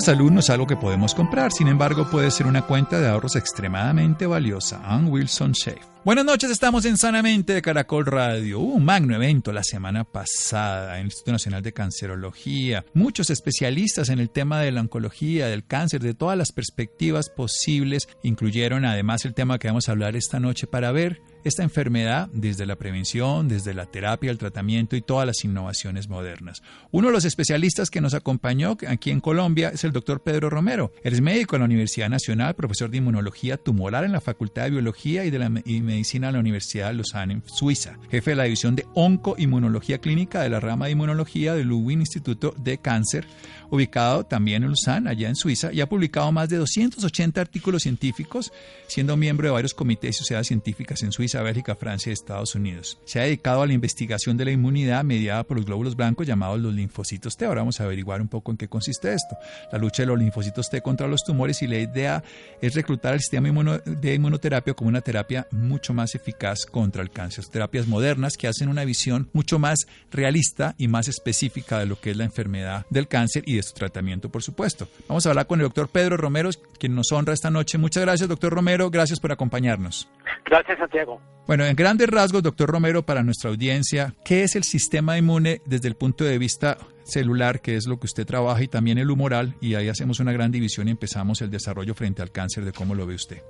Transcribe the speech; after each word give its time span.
Buena 0.00 0.16
salud 0.16 0.30
no 0.30 0.40
es 0.40 0.48
algo 0.48 0.66
que 0.66 0.78
podemos 0.78 1.14
comprar, 1.14 1.52
sin 1.52 1.68
embargo 1.68 2.08
puede 2.08 2.30
ser 2.30 2.46
una 2.46 2.66
cuenta 2.66 2.98
de 2.98 3.06
ahorros 3.06 3.36
extremadamente 3.36 4.26
valiosa. 4.26 4.80
Ann 4.82 5.08
Wilson 5.08 5.54
Safe. 5.54 5.82
Buenas 6.06 6.24
noches, 6.24 6.50
estamos 6.50 6.86
en 6.86 6.96
Sanamente 6.96 7.52
de 7.52 7.60
Caracol 7.60 8.06
Radio. 8.06 8.60
Hubo 8.60 8.76
un 8.76 8.84
magno 8.86 9.14
evento 9.14 9.52
la 9.52 9.62
semana 9.62 10.04
pasada 10.04 10.94
en 10.94 11.00
el 11.00 11.06
Instituto 11.08 11.32
Nacional 11.32 11.62
de 11.62 11.74
Cancerología. 11.74 12.86
Muchos 12.94 13.28
especialistas 13.28 14.08
en 14.08 14.20
el 14.20 14.30
tema 14.30 14.62
de 14.62 14.72
la 14.72 14.80
oncología, 14.80 15.48
del 15.48 15.66
cáncer, 15.66 16.00
de 16.00 16.14
todas 16.14 16.38
las 16.38 16.52
perspectivas 16.52 17.28
posibles, 17.28 18.08
incluyeron 18.22 18.86
además 18.86 19.26
el 19.26 19.34
tema 19.34 19.58
que 19.58 19.68
vamos 19.68 19.90
a 19.90 19.92
hablar 19.92 20.16
esta 20.16 20.40
noche 20.40 20.66
para 20.66 20.92
ver 20.92 21.20
esta 21.44 21.62
enfermedad 21.62 22.28
desde 22.32 22.66
la 22.66 22.76
prevención, 22.76 23.48
desde 23.48 23.74
la 23.74 23.86
terapia, 23.86 24.30
el 24.30 24.38
tratamiento 24.38 24.96
y 24.96 25.02
todas 25.02 25.26
las 25.26 25.44
innovaciones 25.44 26.08
modernas. 26.08 26.62
Uno 26.90 27.08
de 27.08 27.12
los 27.12 27.24
especialistas 27.24 27.90
que 27.90 28.00
nos 28.00 28.14
acompañó 28.14 28.76
aquí 28.88 29.10
en 29.10 29.20
Colombia 29.20 29.70
es 29.70 29.84
el 29.84 29.92
doctor 29.92 30.22
Pedro 30.22 30.50
Romero. 30.50 30.92
Él 31.02 31.12
es 31.12 31.20
médico 31.20 31.56
en 31.56 31.60
la 31.60 31.66
Universidad 31.66 32.08
Nacional, 32.08 32.54
profesor 32.54 32.90
de 32.90 32.98
inmunología 32.98 33.56
tumoral 33.56 34.04
en 34.04 34.12
la 34.12 34.20
Facultad 34.20 34.64
de 34.64 34.70
Biología 34.70 35.24
y 35.24 35.30
de 35.30 35.38
la 35.38 35.50
y 35.64 35.80
Medicina 35.80 36.28
de 36.28 36.34
la 36.34 36.40
Universidad 36.40 36.88
de 36.88 36.94
Lausanne 36.94 37.34
en 37.34 37.42
Suiza, 37.46 37.98
jefe 38.10 38.30
de 38.30 38.36
la 38.36 38.44
división 38.44 38.76
de 38.76 38.86
oncoinmunología 38.94 39.98
clínica 39.98 40.42
de 40.42 40.50
la 40.50 40.60
rama 40.60 40.86
de 40.86 40.92
inmunología 40.92 41.54
del 41.54 41.68
Lubin 41.68 42.00
Instituto 42.00 42.54
de 42.58 42.78
Cáncer, 42.78 43.26
ubicado 43.70 44.24
también 44.24 44.62
en 44.62 44.70
Lausanne, 44.70 45.10
allá 45.10 45.28
en 45.28 45.36
Suiza, 45.36 45.72
y 45.72 45.80
ha 45.80 45.88
publicado 45.88 46.30
más 46.32 46.48
de 46.48 46.56
280 46.56 47.40
artículos 47.40 47.82
científicos, 47.82 48.52
siendo 48.88 49.16
miembro 49.16 49.48
de 49.48 49.52
varios 49.52 49.74
comités 49.74 50.16
y 50.16 50.18
sociedades 50.18 50.48
científicas 50.48 51.02
en 51.02 51.12
Suiza, 51.12 51.29
Bélgica, 51.38 51.76
Francia 51.76 52.10
y 52.10 52.12
Estados 52.12 52.54
Unidos. 52.54 52.98
Se 53.04 53.20
ha 53.20 53.24
dedicado 53.24 53.62
a 53.62 53.66
la 53.66 53.72
investigación 53.72 54.36
de 54.36 54.44
la 54.44 54.50
inmunidad 54.50 55.04
mediada 55.04 55.44
por 55.44 55.56
los 55.56 55.66
glóbulos 55.66 55.96
blancos 55.96 56.26
llamados 56.26 56.60
los 56.60 56.74
linfocitos 56.74 57.36
T. 57.36 57.46
Ahora 57.46 57.60
vamos 57.60 57.80
a 57.80 57.84
averiguar 57.84 58.20
un 58.20 58.28
poco 58.28 58.50
en 58.50 58.56
qué 58.56 58.68
consiste 58.68 59.12
esto. 59.12 59.36
La 59.72 59.78
lucha 59.78 60.02
de 60.02 60.08
los 60.08 60.18
linfocitos 60.18 60.68
T 60.68 60.82
contra 60.82 61.06
los 61.06 61.22
tumores 61.24 61.62
y 61.62 61.66
la 61.66 61.78
idea 61.78 62.22
es 62.60 62.74
reclutar 62.74 63.14
el 63.14 63.20
sistema 63.20 63.48
de 63.84 64.14
inmunoterapia 64.14 64.74
como 64.74 64.88
una 64.88 65.00
terapia 65.00 65.46
mucho 65.52 65.94
más 65.94 66.14
eficaz 66.14 66.66
contra 66.66 67.02
el 67.02 67.10
cáncer. 67.10 67.44
Terapias 67.46 67.86
modernas 67.86 68.36
que 68.36 68.48
hacen 68.48 68.68
una 68.68 68.84
visión 68.84 69.28
mucho 69.32 69.58
más 69.58 69.86
realista 70.10 70.74
y 70.78 70.88
más 70.88 71.08
específica 71.08 71.78
de 71.78 71.86
lo 71.86 72.00
que 72.00 72.10
es 72.10 72.16
la 72.16 72.24
enfermedad 72.24 72.86
del 72.90 73.08
cáncer 73.08 73.42
y 73.46 73.56
de 73.56 73.62
su 73.62 73.74
tratamiento, 73.74 74.30
por 74.30 74.42
supuesto. 74.42 74.88
Vamos 75.08 75.26
a 75.26 75.30
hablar 75.30 75.46
con 75.46 75.60
el 75.60 75.64
doctor 75.64 75.88
Pedro 75.88 76.16
Romero, 76.16 76.50
quien 76.78 76.94
nos 76.94 77.12
honra 77.12 77.34
esta 77.34 77.50
noche. 77.50 77.78
Muchas 77.78 78.02
gracias, 78.02 78.28
doctor 78.28 78.52
Romero. 78.52 78.90
Gracias 78.90 79.20
por 79.20 79.32
acompañarnos. 79.32 80.08
Gracias, 80.44 80.78
Santiago. 80.78 81.19
Bueno, 81.46 81.64
en 81.64 81.74
grandes 81.74 82.08
rasgos, 82.08 82.44
doctor 82.44 82.70
Romero, 82.70 83.04
para 83.04 83.24
nuestra 83.24 83.50
audiencia, 83.50 84.14
¿qué 84.24 84.44
es 84.44 84.54
el 84.54 84.62
sistema 84.62 85.18
inmune 85.18 85.62
desde 85.66 85.88
el 85.88 85.96
punto 85.96 86.22
de 86.22 86.38
vista 86.38 86.78
celular, 87.02 87.60
que 87.60 87.74
es 87.74 87.88
lo 87.88 87.98
que 87.98 88.06
usted 88.06 88.24
trabaja, 88.24 88.62
y 88.62 88.68
también 88.68 88.98
el 88.98 89.10
humoral? 89.10 89.54
Y 89.60 89.74
ahí 89.74 89.88
hacemos 89.88 90.20
una 90.20 90.32
gran 90.32 90.52
división 90.52 90.86
y 90.86 90.92
empezamos 90.92 91.42
el 91.42 91.50
desarrollo 91.50 91.92
frente 91.94 92.22
al 92.22 92.30
cáncer, 92.30 92.64
de 92.64 92.72
cómo 92.72 92.94
lo 92.94 93.04
ve 93.04 93.16
usted. 93.16 93.42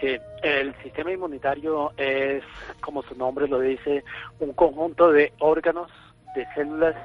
Sí, 0.00 0.16
el 0.42 0.74
sistema 0.82 1.12
inmunitario 1.12 1.92
es, 1.98 2.42
como 2.80 3.02
su 3.02 3.14
nombre 3.14 3.46
lo 3.46 3.60
dice, 3.60 4.02
un 4.38 4.54
conjunto 4.54 5.12
de 5.12 5.34
órganos, 5.40 5.90
de 6.34 6.46
células 6.54 6.96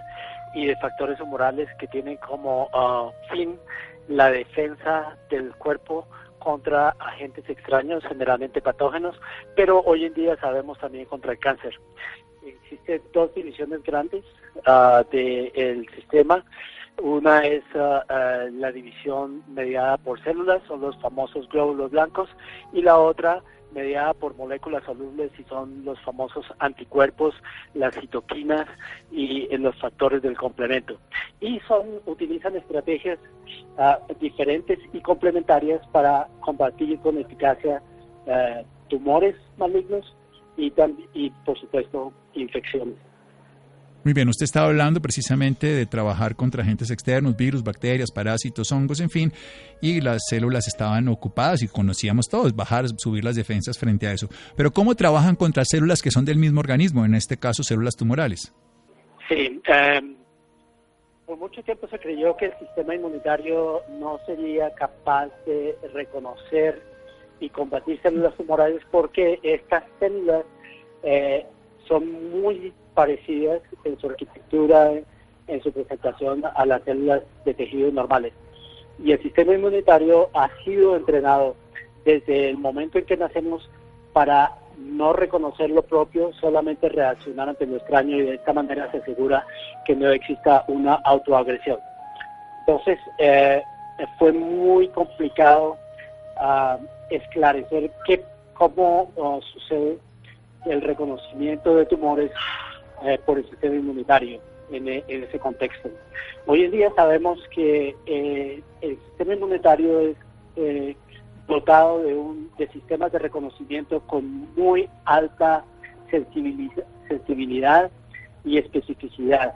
y 0.53 0.67
de 0.67 0.77
factores 0.77 1.19
humorales 1.19 1.67
que 1.77 1.87
tienen 1.87 2.15
como 2.25 2.67
uh, 2.67 3.11
fin 3.33 3.59
la 4.07 4.31
defensa 4.31 5.17
del 5.29 5.53
cuerpo 5.55 6.07
contra 6.45 6.89
agentes 6.99 7.49
extraños, 7.49 8.05
generalmente 8.05 8.61
patógenos, 8.61 9.19
pero 9.55 9.81
hoy 9.81 10.05
en 10.05 10.13
día 10.13 10.37
sabemos 10.37 10.77
también 10.77 11.05
contra 11.05 11.31
el 11.31 11.39
cáncer. 11.39 11.73
Existen 12.45 13.01
dos 13.11 13.33
divisiones 13.33 13.81
grandes 13.81 14.23
uh, 14.67 15.03
del 15.11 15.89
sistema. 15.95 16.45
Una 17.01 17.43
es 17.43 17.63
uh, 17.73 17.99
la 18.51 18.71
división 18.71 19.43
mediada 19.47 19.97
por 19.97 20.23
células, 20.23 20.61
son 20.67 20.81
los 20.81 20.95
famosos 21.01 21.49
glóbulos 21.49 21.89
blancos, 21.89 22.29
y 22.71 22.83
la 22.83 22.99
otra 22.99 23.41
mediada 23.75 24.13
por 24.13 24.35
moléculas 24.35 24.83
solubles 24.85 25.31
y 25.37 25.43
son 25.43 25.83
los 25.85 25.99
famosos 26.01 26.45
anticuerpos, 26.59 27.35
las 27.73 27.93
citoquinas 27.93 28.65
y 29.11 29.47
eh, 29.53 29.57
los 29.59 29.77
factores 29.79 30.21
del 30.21 30.37
complemento. 30.37 30.97
Y 31.41 31.59
son 31.67 31.85
utilizan 32.05 32.55
estrategias 32.55 33.19
uh, 33.77 34.13
diferentes 34.19 34.79
y 34.93 35.01
complementarias 35.01 35.85
para 35.91 36.27
combatir 36.39 36.97
con 36.99 37.17
eficacia 37.17 37.83
uh, 38.25 38.63
tumores 38.87 39.35
malignos 39.57 40.15
y, 40.57 40.73
y, 41.13 41.29
por 41.45 41.59
supuesto, 41.59 42.13
infecciones. 42.33 42.95
Muy 44.05 44.13
bien, 44.13 44.29
usted 44.29 44.43
estaba 44.43 44.67
hablando 44.67 45.01
precisamente 45.01 45.65
de 45.65 45.87
trabajar 45.87 46.35
contra 46.35 46.61
agentes 46.61 46.91
externos, 46.91 47.35
virus, 47.35 47.63
bacterias, 47.63 48.11
parásitos, 48.11 48.71
hongos, 48.71 48.99
en 48.99 49.09
fin, 49.09 49.33
y 49.81 49.99
las 49.99 50.21
células 50.29 50.67
estaban 50.67 51.07
ocupadas 51.07 51.63
y 51.63 51.67
conocíamos 51.67 52.29
todos, 52.29 52.55
bajar, 52.55 52.85
subir 52.97 53.23
las 53.23 53.35
defensas 53.35 53.79
frente 53.79 54.05
a 54.05 54.11
eso. 54.11 54.29
Pero 54.55 54.69
¿cómo 54.69 54.93
trabajan 54.93 55.35
contra 55.35 55.65
células 55.65 56.03
que 56.03 56.11
son 56.11 56.23
del 56.23 56.37
mismo 56.37 56.59
organismo, 56.59 57.03
en 57.03 57.15
este 57.15 57.37
caso 57.37 57.63
células 57.63 57.95
tumorales? 57.95 58.53
Sí, 59.27 59.59
um, 59.69 60.15
por 61.25 61.37
mucho 61.39 61.63
tiempo 61.63 61.87
se 61.87 61.97
creyó 61.97 62.37
que 62.37 62.45
el 62.45 62.59
sistema 62.59 62.93
inmunitario 62.93 63.81
no 63.99 64.19
sería 64.27 64.71
capaz 64.75 65.29
de 65.47 65.75
reconocer 65.95 66.79
y 67.39 67.49
combatir 67.49 67.99
células 68.03 68.35
tumorales 68.35 68.83
porque 68.91 69.39
estas 69.41 69.83
células 69.99 70.45
eh, 71.01 71.43
son 71.87 72.39
muy 72.39 72.71
parecidas 72.95 73.61
en 73.83 73.99
su 73.99 74.07
arquitectura, 74.07 74.93
en 75.47 75.61
su 75.61 75.71
presentación 75.71 76.43
a 76.55 76.65
las 76.65 76.81
células 76.83 77.21
de 77.45 77.53
tejidos 77.53 77.93
normales. 77.93 78.33
Y 79.03 79.11
el 79.11 79.21
sistema 79.21 79.53
inmunitario 79.53 80.29
ha 80.33 80.49
sido 80.63 80.95
entrenado 80.95 81.55
desde 82.05 82.49
el 82.49 82.57
momento 82.57 82.97
en 82.97 83.05
que 83.05 83.17
nacemos 83.17 83.69
para 84.13 84.51
no 84.77 85.13
reconocer 85.13 85.69
lo 85.69 85.81
propio, 85.81 86.31
solamente 86.33 86.89
reaccionar 86.89 87.49
ante 87.49 87.65
lo 87.65 87.77
extraño 87.77 88.17
y 88.17 88.21
de 88.23 88.35
esta 88.35 88.53
manera 88.53 88.89
se 88.91 88.97
asegura 88.97 89.45
que 89.85 89.95
no 89.95 90.09
exista 90.09 90.63
una 90.67 90.95
autoagresión. 90.95 91.79
Entonces, 92.61 92.97
eh, 93.19 93.61
fue 94.17 94.31
muy 94.31 94.87
complicado 94.89 95.77
uh, 96.37 96.83
esclarecer 97.09 97.91
qué, 98.05 98.23
cómo 98.53 99.11
uh, 99.15 99.41
sucede 99.41 99.97
el 100.65 100.81
reconocimiento 100.81 101.75
de 101.75 101.85
tumores 101.85 102.31
eh, 103.03 103.19
por 103.25 103.37
el 103.37 103.49
sistema 103.49 103.75
inmunitario 103.75 104.39
en, 104.71 104.87
en, 104.87 105.23
ese 105.23 105.39
contexto. 105.39 105.89
Hoy 106.45 106.63
en 106.63 106.71
día 106.71 106.91
sabemos 106.95 107.39
que 107.53 107.95
eh, 108.05 108.61
el 108.81 108.97
sistema 109.07 109.33
inmunitario 109.33 109.99
es 109.99 110.17
eh, 110.55 110.95
dotado 111.47 111.99
de, 112.03 112.15
un, 112.15 112.51
de 112.57 112.67
sistemas 112.69 113.11
de 113.11 113.19
reconocimiento 113.19 113.99
con 114.01 114.53
muy 114.55 114.89
alta 115.05 115.63
sensibilidad, 116.09 116.85
sensibilidad 117.07 117.91
y 118.43 118.57
especificidad. 118.57 119.55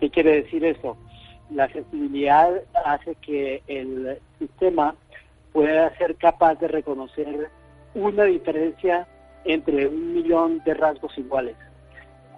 ¿Qué 0.00 0.10
quiere 0.10 0.42
decir 0.42 0.64
eso? 0.64 0.96
La 1.50 1.68
sensibilidad 1.68 2.62
hace 2.84 3.14
que 3.16 3.62
el 3.66 4.18
sistema 4.38 4.94
pueda 5.52 5.96
ser 5.96 6.16
capaz 6.16 6.56
de 6.56 6.68
reconocer 6.68 7.50
una 7.94 8.24
diferencia 8.24 9.06
entre 9.44 9.88
un 9.88 10.14
millón 10.14 10.62
de 10.64 10.74
rasgos 10.74 11.16
iguales. 11.16 11.56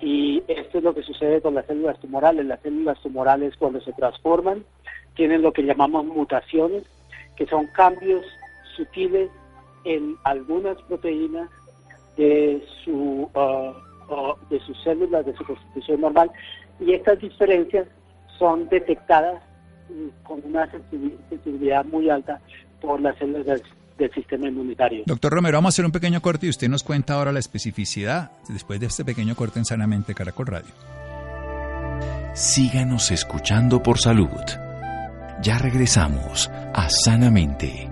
Y 0.01 0.43
esto 0.49 0.79
es 0.79 0.85
lo 0.85 0.95
que 0.95 1.03
sucede 1.03 1.41
con 1.41 1.55
las 1.55 1.67
células 1.67 1.99
tumorales. 2.01 2.47
Las 2.47 2.61
células 2.61 2.99
tumorales 3.01 3.57
cuando 3.59 3.81
se 3.81 3.93
transforman 3.93 4.65
tienen 5.15 5.43
lo 5.43 5.53
que 5.53 5.63
llamamos 5.63 6.07
mutaciones, 6.07 6.85
que 7.37 7.47
son 7.47 7.67
cambios 7.69 8.25
sutiles 8.77 9.31
en 9.85 10.17
algunas 10.25 10.81
proteínas 10.83 11.49
de 12.17 12.63
su 12.85 13.31
uh, 13.35 14.13
uh, 14.13 14.35
de 14.51 14.61
sus 14.61 14.81
células 14.83 15.25
de 15.25 15.35
su 15.37 15.45
constitución 15.45 16.01
normal 16.01 16.31
y 16.79 16.93
estas 16.93 17.19
diferencias 17.21 17.87
son 18.39 18.69
detectadas 18.69 19.43
con 20.23 20.41
una 20.45 20.71
sensibilidad 21.29 21.85
muy 21.85 22.11
alta 22.11 22.41
por 22.81 23.01
las 23.01 23.17
células 23.19 23.47
del, 23.47 23.63
del, 24.01 24.13
sistema 24.13 24.49
inmunitario. 24.49 25.05
Doctor 25.07 25.33
Romero, 25.33 25.59
vamos 25.59 25.75
a 25.75 25.75
hacer 25.75 25.85
un 25.85 25.93
pequeño 25.93 26.21
corte 26.21 26.47
y 26.47 26.51
usted 26.51 26.69
nos 26.69 26.83
cuenta 26.83 27.15
ahora 27.15 27.33
la 27.33 27.39
especificidad 27.39 28.33
después 28.49 28.81
de 28.81 28.87
este 28.87 29.05
pequeño 29.05 29.35
corte 29.35 29.59
en 29.59 29.65
Sanamente 29.65 30.15
Caracol 30.15 30.47
Radio. 30.47 30.73
síganos 32.35 33.11
escuchando 33.11 33.83
por 33.83 33.99
salud. 33.99 34.29
Ya 35.43 35.59
regresamos 35.59 36.51
a 36.75 36.89
Sanamente. 36.91 37.89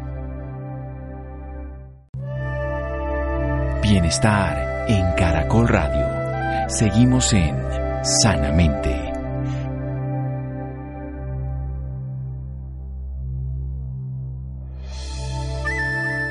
Bienestar 3.82 4.86
en 4.88 5.12
Caracol 5.16 5.68
Radio. 5.68 6.68
Seguimos 6.68 7.32
en 7.32 7.56
Sanamente. 8.02 9.07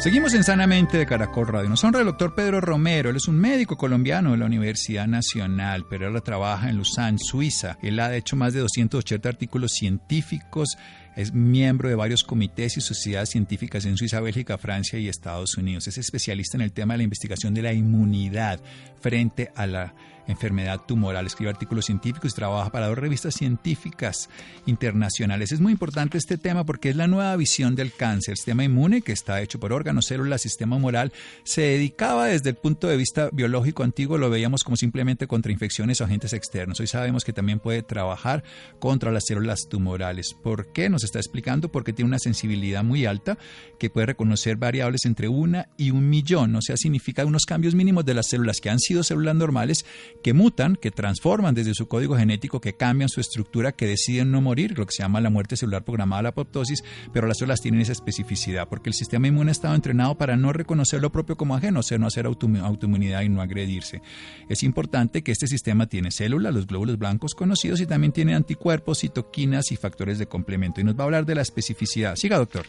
Seguimos 0.07 0.33
en 0.35 0.45
Sanamente 0.45 0.97
de 0.97 1.05
Caracol 1.05 1.49
Radio. 1.49 1.67
Nos 1.67 1.83
honra 1.83 1.99
el 1.99 2.05
doctor 2.05 2.33
Pedro 2.33 2.61
Romero. 2.61 3.09
Él 3.09 3.17
es 3.17 3.27
un 3.27 3.37
médico 3.37 3.75
colombiano 3.75 4.31
de 4.31 4.37
la 4.37 4.45
Universidad 4.45 5.05
Nacional, 5.05 5.85
pero 5.89 6.07
él 6.07 6.23
trabaja 6.23 6.69
en 6.69 6.77
Lausanne, 6.77 7.17
Suiza. 7.19 7.77
Él 7.81 7.99
ha 7.99 8.15
hecho 8.15 8.37
más 8.37 8.53
de 8.53 8.61
280 8.61 9.27
artículos 9.27 9.73
científicos 9.73 10.77
es 11.17 11.33
miembro 11.33 11.89
de 11.89 11.95
varios 11.95 12.23
comités 12.23 12.77
y 12.77 12.81
sociedades 12.81 13.29
científicas 13.29 13.85
en 13.85 13.97
Suiza, 13.97 14.21
Bélgica, 14.21 14.59
Francia 14.59 14.99
y 14.99 15.09
Estados 15.09 15.57
Unidos. 15.57 15.87
Es 15.87 15.97
especialista 15.97 16.57
en 16.57 16.61
el 16.61 16.71
tema 16.71 16.93
de 16.93 16.99
la 16.99 17.03
investigación 17.05 17.55
de 17.55 17.63
la 17.63 17.73
inmunidad 17.73 18.59
frente 19.01 19.51
a 19.55 19.65
la 19.65 19.95
enfermedad 20.27 20.81
tumoral. 20.85 21.25
Escribe 21.25 21.49
artículos 21.49 21.85
científicos 21.85 22.33
y 22.33 22.35
trabaja 22.35 22.69
para 22.69 22.87
dos 22.87 22.97
revistas 22.97 23.35
científicas 23.35 24.29
internacionales. 24.65 25.51
Es 25.51 25.59
muy 25.59 25.71
importante 25.71 26.17
este 26.17 26.37
tema 26.37 26.65
porque 26.65 26.89
es 26.89 26.95
la 26.95 27.07
nueva 27.07 27.35
visión 27.35 27.75
del 27.75 27.93
cáncer. 27.93 28.33
El 28.33 28.37
sistema 28.37 28.63
inmune, 28.63 29.01
que 29.01 29.13
está 29.13 29.41
hecho 29.41 29.59
por 29.59 29.73
órganos, 29.73 30.05
células, 30.05 30.41
sistema 30.41 30.77
moral, 30.77 31.11
se 31.43 31.61
dedicaba 31.61 32.27
desde 32.27 32.49
el 32.49 32.55
punto 32.55 32.87
de 32.87 32.97
vista 32.97 33.29
biológico 33.31 33.83
antiguo, 33.83 34.17
lo 34.17 34.29
veíamos 34.29 34.63
como 34.63 34.77
simplemente 34.77 35.27
contra 35.27 35.51
infecciones 35.51 36.01
o 36.01 36.03
agentes 36.03 36.33
externos. 36.33 36.79
Hoy 36.79 36.87
sabemos 36.87 37.23
que 37.23 37.33
también 37.33 37.59
puede 37.59 37.81
trabajar 37.81 38.43
contra 38.79 39.11
las 39.11 39.25
células 39.25 39.67
tumorales. 39.69 40.33
¿Por 40.33 40.71
qué? 40.73 40.89
Nos 40.89 41.03
está 41.07 41.19
explicando 41.19 41.69
porque 41.69 41.93
tiene 41.93 42.07
una 42.07 42.19
sensibilidad 42.19 42.83
muy 42.83 43.05
alta 43.05 43.37
que 43.79 43.89
puede 43.89 44.07
reconocer 44.07 44.57
variables 44.57 45.05
entre 45.05 45.27
una 45.27 45.69
y 45.77 45.91
un 45.91 46.09
millón. 46.09 46.55
O 46.55 46.61
sea, 46.61 46.77
significa 46.77 47.25
unos 47.25 47.45
cambios 47.45 47.75
mínimos 47.75 48.05
de 48.05 48.13
las 48.13 48.27
células 48.27 48.61
que 48.61 48.69
han 48.69 48.79
sido 48.79 49.03
células 49.03 49.35
normales 49.35 49.85
que 50.23 50.33
mutan, 50.33 50.75
que 50.75 50.91
transforman 50.91 51.55
desde 51.55 51.73
su 51.73 51.87
código 51.87 52.15
genético, 52.15 52.61
que 52.61 52.75
cambian 52.75 53.09
su 53.09 53.21
estructura, 53.21 53.71
que 53.71 53.87
deciden 53.87 54.31
no 54.31 54.41
morir, 54.41 54.77
lo 54.77 54.85
que 54.85 54.93
se 54.93 55.03
llama 55.03 55.21
la 55.21 55.29
muerte 55.29 55.57
celular 55.57 55.83
programada, 55.83 56.21
la 56.23 56.29
apoptosis, 56.29 56.83
pero 57.13 57.27
las 57.27 57.37
células 57.37 57.61
tienen 57.61 57.81
esa 57.81 57.91
especificidad, 57.93 58.67
porque 58.67 58.89
el 58.89 58.93
sistema 58.93 59.27
inmune 59.27 59.51
ha 59.51 59.53
estado 59.53 59.75
entrenado 59.75 60.17
para 60.17 60.37
no 60.37 60.53
reconocer 60.53 61.01
lo 61.01 61.11
propio 61.11 61.37
como 61.37 61.55
ajeno, 61.55 61.79
o 61.79 61.83
sea, 61.83 61.97
no 61.97 62.07
hacer 62.07 62.25
autoinmunidad 62.25 63.21
y 63.21 63.29
no 63.29 63.41
agredirse. 63.41 64.01
Es 64.49 64.63
importante 64.63 65.23
que 65.23 65.31
este 65.31 65.47
sistema 65.47 65.87
tiene 65.87 66.11
células, 66.11 66.53
los 66.53 66.67
glóbulos 66.67 66.97
blancos 66.97 67.35
conocidos, 67.35 67.81
y 67.81 67.85
también 67.85 68.11
tiene 68.11 68.35
anticuerpos, 68.35 68.99
citoquinas 68.99 69.71
y 69.71 69.77
factores 69.77 70.19
de 70.19 70.27
complemento. 70.27 70.81
Va 70.97 71.03
a 71.03 71.05
hablar 71.05 71.25
de 71.25 71.35
la 71.35 71.41
especificidad. 71.41 72.15
Siga, 72.15 72.37
doctor. 72.37 72.65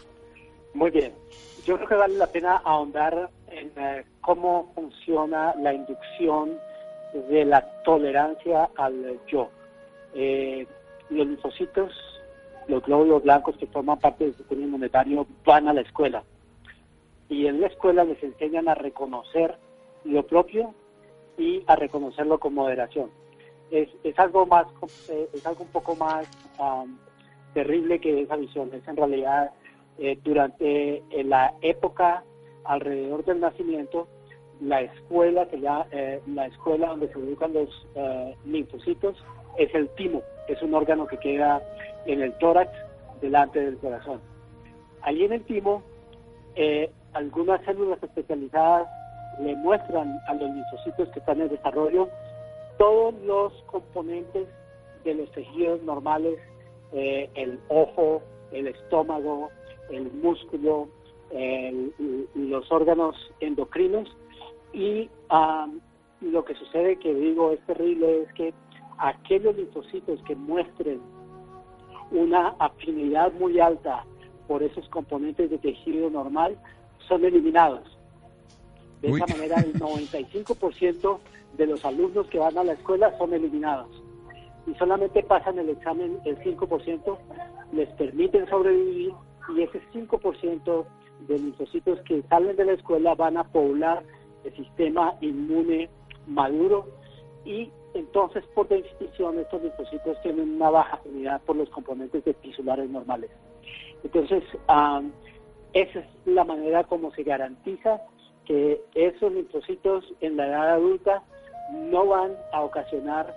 Muy 0.75 0.91
bien. 0.91 1.13
Yo 1.65 1.77
creo 1.77 1.89
que 1.89 1.95
vale 1.95 2.17
la 2.17 2.27
pena 2.27 2.57
ahondar 2.65 3.31
en 3.51 3.73
eh, 3.77 4.05
cómo 4.21 4.73
funciona 4.75 5.55
la 5.57 5.73
inducción 5.75 6.59
de 7.31 7.45
la 7.45 7.83
tolerancia 7.85 8.71
al 8.77 9.19
yo. 9.27 9.51
Eh, 10.15 10.67
los 11.11 11.27
linfocitos, 11.27 11.93
los 12.69 12.83
glóbulos 12.83 13.23
blancos 13.23 13.57
que 13.57 13.67
forman 13.67 13.99
parte 13.99 14.25
del 14.25 14.35
sistema 14.37 14.63
inmunitario 14.63 15.27
van 15.45 15.69
a 15.69 15.73
la 15.73 15.81
escuela 15.81 16.23
y 17.29 17.47
en 17.47 17.61
la 17.61 17.67
escuela 17.67 18.05
les 18.05 18.23
enseñan 18.23 18.69
a 18.69 18.75
reconocer 18.75 19.57
lo 20.05 20.27
propio 20.27 20.75
y 21.37 21.63
a 21.67 21.77
reconocerlo 21.77 22.39
con 22.39 22.55
moderación. 22.55 23.11
Es, 23.71 23.89
algo 24.19 24.47
más, 24.47 24.67
eh, 25.11 25.29
es 25.33 25.47
algo 25.47 25.65
un 25.65 25.71
poco 25.71 25.95
más 25.95 26.27
terrible 27.55 28.01
que 28.01 28.23
esa 28.23 28.37
visión. 28.37 28.71
Es 28.73 28.87
en 28.87 28.97
realidad 28.97 29.51
eh, 29.99 30.19
durante 30.23 31.03
la 31.25 31.55
época 31.61 32.25
alrededor 32.65 33.25
del 33.25 33.41
nacimiento 33.41 34.09
la 34.61 34.81
escuela 34.81 35.47
que 35.47 35.61
ya 35.61 35.87
eh, 35.91 36.21
la 36.27 36.47
escuela 36.47 36.89
donde 36.89 37.09
se 37.13 37.19
educan 37.19 37.53
los 37.53 37.69
eh, 37.95 38.37
linfocitos 38.45 39.17
es 39.57 39.73
el 39.75 39.89
timo, 39.91 40.23
es 40.49 40.61
un 40.63 40.75
órgano 40.75 41.07
que 41.07 41.19
queda 41.19 41.63
en 42.07 42.23
el 42.23 42.33
tórax 42.39 42.71
delante 43.21 43.61
del 43.61 43.79
corazón. 43.79 44.21
Allí 45.03 45.25
en 45.25 45.33
el 45.33 45.45
timo, 45.45 45.83
eh, 46.55 46.91
algunas 47.13 47.65
células 47.65 48.03
especializadas 48.03 48.89
le 49.41 49.55
muestran 49.57 50.19
a 50.27 50.35
los 50.35 50.51
linfocitos 50.51 51.09
que 51.11 51.21
están 51.21 51.41
en 51.41 51.49
desarrollo 51.49 52.09
todos 52.79 53.15
los 53.23 53.53
componentes 53.65 54.49
de 55.05 55.15
los 55.15 55.31
tejidos 55.33 55.83
normales, 55.83 56.39
el 56.93 57.61
ojo, 57.69 58.23
el 58.53 58.69
estómago, 58.69 59.51
el 59.91 60.11
músculo, 60.13 60.89
los 62.35 62.73
órganos 62.73 63.17
endocrinos 63.41 64.09
y 64.73 65.11
lo 66.21 66.45
que 66.45 66.55
sucede, 66.55 66.99
que 66.99 67.15
digo 67.15 67.53
es 67.53 67.61
terrible, 67.67 68.23
es 68.23 68.33
que 68.33 68.55
aquellos 68.99 69.57
linfocitos 69.57 70.21
que 70.25 70.35
muestren 70.35 71.01
una 72.11 72.49
afinidad 72.59 73.33
muy 73.35 73.61
alta 73.61 74.05
por 74.47 74.63
esos 74.63 74.89
componentes 74.89 75.51
de 75.51 75.59
tejido 75.59 76.11
normal 76.11 76.59
son 77.07 77.25
eliminados. 77.25 77.99
De 79.03 79.11
esa 79.11 79.27
manera, 79.27 79.61
el 79.61 79.75
95% 79.75 81.19
de 81.57 81.67
los 81.67 81.85
alumnos 81.85 82.27
que 82.29 82.39
van 82.39 82.59
a 82.59 82.65
la 82.65 82.73
escuela 82.73 83.17
son 83.19 83.33
eliminados. 83.33 84.03
Y 84.69 84.75
solamente 84.75 85.23
pasan 85.23 85.59
el 85.59 85.71
examen 85.71 86.19
el 86.25 86.39
5%, 86.39 87.19
les 87.73 87.89
permiten 87.91 88.47
sobrevivir 88.49 89.13
y 89.57 89.63
ese 89.63 89.81
5% 89.93 90.85
de 91.27 91.39
linfocitos 91.39 92.01
que 92.03 92.23
salen 92.29 92.55
de 92.57 92.65
la 92.67 92.73
escuela 92.73 93.15
van 93.15 93.39
a 93.39 93.45
poblar 93.45 94.03
el 94.45 94.55
sistema 94.55 95.15
inmune 95.21 95.89
maduro 96.27 96.87
y 97.45 97.71
entonces 97.95 98.45
por 98.55 98.69
definición 98.69 99.39
estos 99.39 99.63
linfocitos 99.63 100.21
tienen 100.23 100.55
una 100.57 100.71
baja 100.71 100.97
afinidad 100.97 101.41
por 101.43 101.57
los 101.57 101.69
componentes 101.71 102.25
de 102.25 102.35
tisulares 102.35 102.89
normales. 102.91 103.31
Entonces, 104.05 104.45
esa 105.73 105.99
es 105.99 106.07
la 106.27 106.45
manera 106.45 106.85
como 106.85 107.11
se 107.13 107.23
garantiza 107.23 108.03
que 108.45 108.81
esos 108.95 109.33
linfocitos 109.33 110.05
en 110.21 110.37
la 110.37 110.47
edad 110.47 110.75
adulta 110.75 111.23
no 111.73 112.07
van 112.07 112.33
a 112.53 112.63
ocasionar 112.63 113.35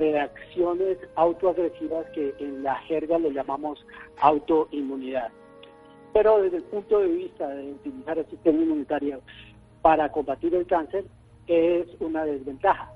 reacciones 0.00 0.96
autoagresivas 1.14 2.06
que 2.14 2.34
en 2.38 2.62
la 2.62 2.74
jerga 2.76 3.18
le 3.18 3.32
llamamos 3.32 3.84
autoinmunidad. 4.20 5.28
Pero 6.12 6.42
desde 6.42 6.56
el 6.56 6.64
punto 6.64 6.98
de 7.00 7.08
vista 7.08 7.48
de 7.48 7.72
utilizar 7.72 8.18
el 8.18 8.26
sistema 8.26 8.62
inmunitario 8.62 9.20
para 9.82 10.10
combatir 10.10 10.54
el 10.54 10.66
cáncer 10.66 11.04
es 11.46 11.86
una 12.00 12.24
desventaja. 12.24 12.90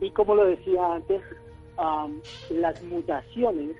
Y 0.00 0.10
como 0.10 0.34
lo 0.34 0.44
decía 0.44 0.94
antes, 0.94 1.22
las 2.50 2.82
mutaciones 2.84 3.76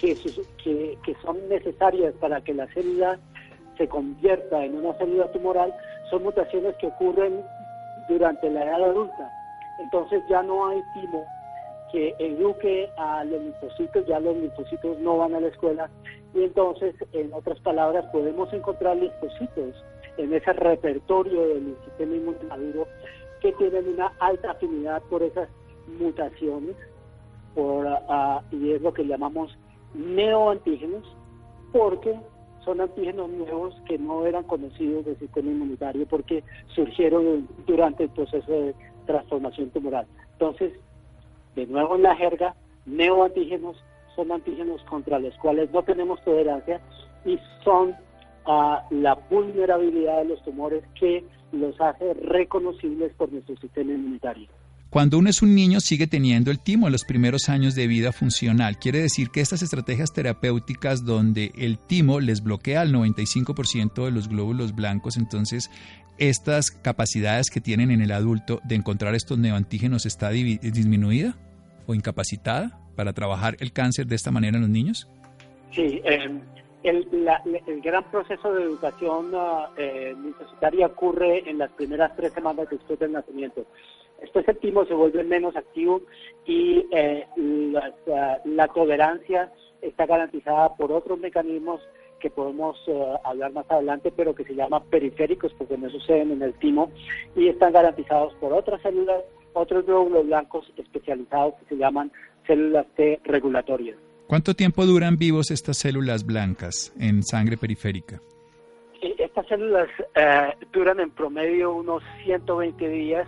que, 0.00 0.16
que, 0.64 1.14
son 1.22 1.48
necesarias 1.48 2.14
para 2.20 2.40
que 2.40 2.54
la 2.54 2.66
célula 2.68 3.18
se 3.76 3.86
convierta 3.88 4.64
en 4.64 4.76
una 4.76 4.94
célula 4.94 5.30
tumoral 5.32 5.74
son 6.10 6.22
mutaciones 6.22 6.74
que 6.76 6.86
ocurren 6.86 7.42
durante 8.08 8.50
la 8.50 8.64
edad 8.64 8.84
adulta. 8.84 9.30
Entonces 9.80 10.22
ya 10.28 10.42
no 10.42 10.68
hay 10.68 10.82
timo 10.94 11.24
que 11.92 12.14
eduque 12.18 12.88
a 12.96 13.24
los 13.24 13.40
linfocitos, 13.40 14.06
ya 14.06 14.20
los 14.20 14.36
linfocitos 14.36 14.98
no 15.00 15.18
van 15.18 15.34
a 15.34 15.40
la 15.40 15.48
escuela 15.48 15.90
y 16.34 16.44
entonces, 16.44 16.94
en 17.12 17.32
otras 17.32 17.58
palabras, 17.60 18.04
podemos 18.12 18.52
encontrar 18.52 18.96
linfocitos 18.96 19.74
en 20.16 20.32
ese 20.32 20.52
repertorio 20.52 21.48
del 21.48 21.76
sistema 21.84 22.14
inmune 22.14 22.38
maduro 22.48 22.86
que 23.40 23.52
tienen 23.52 23.88
una 23.88 24.12
alta 24.20 24.52
afinidad 24.52 25.02
por 25.10 25.22
esas 25.22 25.48
mutaciones 25.98 26.76
por, 27.54 27.84
uh, 27.86 28.40
y 28.54 28.72
es 28.72 28.82
lo 28.82 28.92
que 28.92 29.04
llamamos 29.04 29.56
neoantígenos 29.94 31.04
porque 31.72 32.14
son 32.64 32.80
antígenos 32.80 33.30
nuevos 33.30 33.74
que 33.86 33.98
no 33.98 34.26
eran 34.26 34.44
conocidos 34.44 35.04
del 35.04 35.18
sistema 35.18 35.50
inmunitario 35.50 36.06
porque 36.06 36.44
surgieron 36.74 37.48
durante 37.66 38.04
el 38.04 38.10
proceso 38.10 38.52
de 38.52 38.74
transformación 39.06 39.70
tumoral. 39.70 40.06
Entonces, 40.32 40.72
de 41.60 41.66
nuevo 41.66 41.96
en 41.96 42.02
la 42.02 42.16
jerga, 42.16 42.54
neoantígenos 42.86 43.76
son 44.16 44.32
antígenos 44.32 44.82
contra 44.84 45.18
los 45.18 45.34
cuales 45.36 45.70
no 45.72 45.82
tenemos 45.82 46.22
tolerancia 46.24 46.80
y 47.24 47.38
son 47.62 47.94
a 48.46 48.86
la 48.90 49.14
vulnerabilidad 49.30 50.18
de 50.18 50.24
los 50.30 50.42
tumores 50.42 50.82
que 50.98 51.22
los 51.52 51.78
hace 51.80 52.14
reconocibles 52.14 53.12
por 53.14 53.30
nuestro 53.30 53.56
sistema 53.56 53.92
inmunitario. 53.92 54.48
Cuando 54.88 55.18
uno 55.18 55.30
es 55.30 55.42
un 55.42 55.54
niño 55.54 55.80
sigue 55.80 56.06
teniendo 56.06 56.50
el 56.50 56.58
timo 56.58 56.88
en 56.88 56.92
los 56.92 57.04
primeros 57.04 57.48
años 57.48 57.74
de 57.76 57.86
vida 57.86 58.10
funcional. 58.10 58.78
Quiere 58.78 59.00
decir 59.00 59.28
que 59.30 59.40
estas 59.40 59.62
estrategias 59.62 60.12
terapéuticas 60.12 61.04
donde 61.04 61.52
el 61.56 61.78
timo 61.78 62.18
les 62.18 62.42
bloquea 62.42 62.80
al 62.80 62.92
95% 62.92 64.04
de 64.04 64.10
los 64.10 64.28
glóbulos 64.28 64.74
blancos, 64.74 65.16
entonces 65.16 65.70
estas 66.18 66.70
capacidades 66.70 67.50
que 67.50 67.60
tienen 67.60 67.90
en 67.90 68.00
el 68.00 68.10
adulto 68.10 68.60
de 68.64 68.74
encontrar 68.74 69.14
estos 69.14 69.38
neoantígenos 69.38 70.06
está 70.06 70.30
disminuida 70.30 71.36
o 71.90 71.94
incapacitada. 71.94 72.78
para 72.96 73.12
trabajar 73.14 73.56
el 73.60 73.72
cáncer 73.72 74.06
de 74.06 74.16
esta 74.16 74.30
manera 74.30 74.56
en 74.56 74.62
los 74.62 74.70
niños? 74.70 75.08
Sí, 75.74 76.02
em, 76.04 76.42
el, 76.82 77.08
el, 77.66 77.80
gran 77.80 78.04
proceso 78.10 78.52
de 78.52 78.64
educación 78.64 79.34
uh, 79.34 80.18
universitaria 80.18 80.86
ocurre 80.86 81.48
en 81.48 81.56
las 81.58 81.70
primeras 81.72 82.14
tres 82.16 82.32
semanas 82.32 82.68
después 82.70 82.98
del 82.98 83.12
nacimiento. 83.12 83.64
El 84.20 84.58
timo 84.58 84.84
se 84.84 84.92
vuelve 84.92 85.24
menos 85.24 85.56
activo 85.56 86.02
y 86.44 86.84
eh, 86.92 87.26
la, 87.36 88.40
la, 88.44 88.68
tolerancia 88.68 89.50
está 89.80 90.04
garantizada 90.04 90.76
por 90.76 90.92
otros 90.92 91.18
mecanismos 91.18 91.80
que 92.20 92.30
podemos 92.30 92.76
uh, 92.86 93.16
hablar 93.24 93.52
más 93.52 93.64
adelante, 93.70 94.12
pero 94.14 94.34
que 94.34 94.44
se 94.44 94.54
llaman 94.54 94.82
periféricos 94.90 95.54
porque 95.54 95.78
no 95.78 95.88
suceden 95.88 96.32
en 96.32 96.42
el 96.42 96.52
timo 96.54 96.90
y 97.34 97.48
están 97.48 97.72
garantizados 97.72 98.34
por 98.34 98.52
otras 98.52 98.82
células, 98.82 99.24
otros 99.52 99.86
glóbulos 99.86 100.26
blancos 100.26 100.72
especializados 100.76 101.54
que 101.60 101.74
se 101.74 101.76
llaman 101.76 102.10
células 102.46 102.86
T 102.96 103.20
regulatorias. 103.24 103.96
¿Cuánto 104.26 104.54
tiempo 104.54 104.86
duran 104.86 105.16
vivos 105.16 105.50
estas 105.50 105.78
células 105.78 106.24
blancas 106.24 106.92
en 106.98 107.22
sangre 107.22 107.56
periférica? 107.56 108.20
Estas 109.18 109.46
células 109.48 109.88
eh, 110.14 110.54
duran 110.72 111.00
en 111.00 111.10
promedio 111.10 111.74
unos 111.74 112.02
120 112.24 112.88
días 112.88 113.26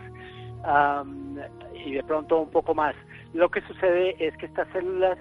y 1.84 1.92
de 1.92 2.02
pronto 2.04 2.40
un 2.40 2.50
poco 2.50 2.74
más. 2.74 2.94
Lo 3.34 3.50
que 3.50 3.62
sucede 3.62 4.14
es 4.18 4.36
que 4.36 4.46
estas 4.46 4.68
células, 4.72 5.18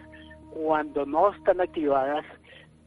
cuando 0.52 1.06
no 1.06 1.32
están 1.32 1.62
activadas, 1.62 2.26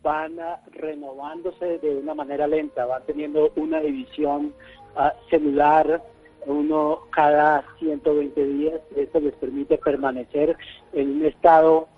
van 0.03 0.37
renovándose 0.73 1.79
de 1.79 1.97
una 1.97 2.15
manera 2.15 2.47
lenta, 2.47 2.85
van 2.85 3.03
teniendo 3.07 3.51
una 3.57 3.81
división 3.81 4.55
ah, 4.97 5.15
celular 5.31 6.03
uno 6.47 7.01
cada 7.11 7.65
120 7.79 8.45
días. 8.45 8.81
Esto 8.97 9.21
les 9.21 9.35
permite 9.35 9.79
permanecer 9.79 10.57
en 10.93 11.11
un 11.17 11.27
estado 11.27 11.89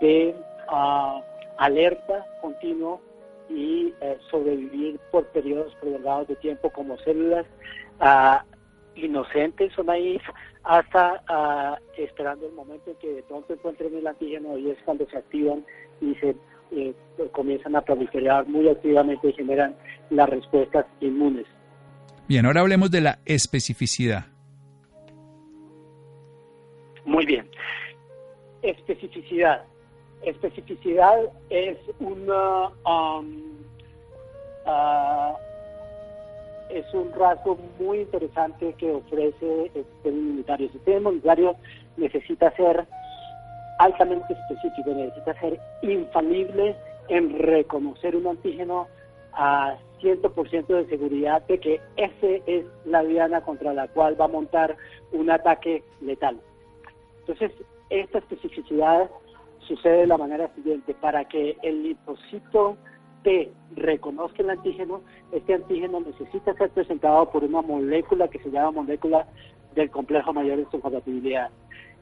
de 0.00 0.34
uh, 0.70 1.20
alerta 1.58 2.24
continuo 2.40 3.00
y 3.50 3.94
eh, 4.00 4.18
sobrevivir 4.30 4.98
por 5.10 5.26
periodos 5.28 5.74
prolongados 5.80 6.28
de 6.28 6.36
tiempo 6.36 6.70
como 6.70 6.98
células 6.98 7.46
uh, 8.00 8.38
inocentes 8.94 9.76
o 9.78 9.82
naif 9.82 10.22
hasta 10.64 11.22
uh, 11.30 12.00
esperando 12.00 12.46
el 12.46 12.52
momento 12.52 12.90
en 12.90 12.96
que 12.96 13.14
de 13.14 13.22
pronto 13.22 13.54
encuentren 13.54 13.96
el 13.96 14.06
antígeno 14.06 14.58
y 14.58 14.70
es 14.70 14.78
cuando 14.84 15.06
se 15.06 15.16
activan 15.16 15.64
y 16.00 16.14
se 16.16 16.36
eh, 16.72 16.94
comienzan 17.32 17.74
a 17.76 17.80
proliferar 17.80 18.46
muy 18.46 18.68
activamente 18.68 19.28
y 19.28 19.32
generan 19.32 19.74
las 20.10 20.28
respuestas 20.28 20.84
inmunes. 21.00 21.46
Bien, 22.28 22.44
ahora 22.44 22.60
hablemos 22.60 22.90
de 22.90 23.00
la 23.00 23.18
especificidad. 23.24 24.26
Muy 27.06 27.24
bien. 27.24 27.48
Especificidad. 28.60 29.64
Especificidad 30.22 31.16
es 31.48 31.78
una 32.00 32.68
um, 32.84 33.56
uh, 34.66 35.36
es 36.68 36.84
un 36.92 37.10
rasgo 37.12 37.58
muy 37.78 38.00
interesante 38.00 38.74
que 38.74 38.90
ofrece 38.90 39.70
el 39.74 39.84
sistema 39.86 40.18
inmunitario. 40.18 40.66
El 40.66 40.72
sistema 40.72 40.98
inmunitario 40.98 41.56
necesita 41.96 42.54
ser 42.56 42.86
altamente 43.78 44.34
específico, 44.34 44.90
necesita 44.90 45.32
ser 45.40 45.58
infalible 45.80 46.76
en 47.08 47.38
reconocer 47.38 48.14
un 48.14 48.26
antígeno 48.26 48.86
a 49.32 49.78
100% 50.00 50.66
de 50.66 50.86
seguridad 50.86 51.46
de 51.46 51.58
que 51.58 51.80
esa 51.96 52.26
es 52.46 52.66
la 52.84 53.02
diana 53.02 53.42
contra 53.42 53.72
la 53.72 53.88
cual 53.88 54.20
va 54.20 54.26
a 54.26 54.28
montar 54.28 54.76
un 55.12 55.30
ataque 55.30 55.82
letal. 56.00 56.40
Entonces, 57.20 57.52
esta 57.90 58.18
especificidad 58.18 59.10
sucede 59.60 59.98
de 59.98 60.06
la 60.06 60.16
manera 60.16 60.52
siguiente. 60.54 60.94
Para 60.94 61.26
que 61.26 61.56
el 61.62 61.82
linfocito 61.82 62.76
T 63.22 63.50
reconozca 63.76 64.42
el 64.42 64.50
antígeno, 64.50 65.02
este 65.32 65.54
antígeno 65.54 66.00
necesita 66.00 66.54
ser 66.54 66.70
presentado 66.70 67.30
por 67.30 67.44
una 67.44 67.62
molécula 67.62 68.28
que 68.28 68.38
se 68.38 68.50
llama 68.50 68.82
molécula 68.82 69.26
del 69.74 69.90
complejo 69.90 70.32
mayor 70.32 70.58
de 70.58 70.64
compatibilidad. 70.64 71.50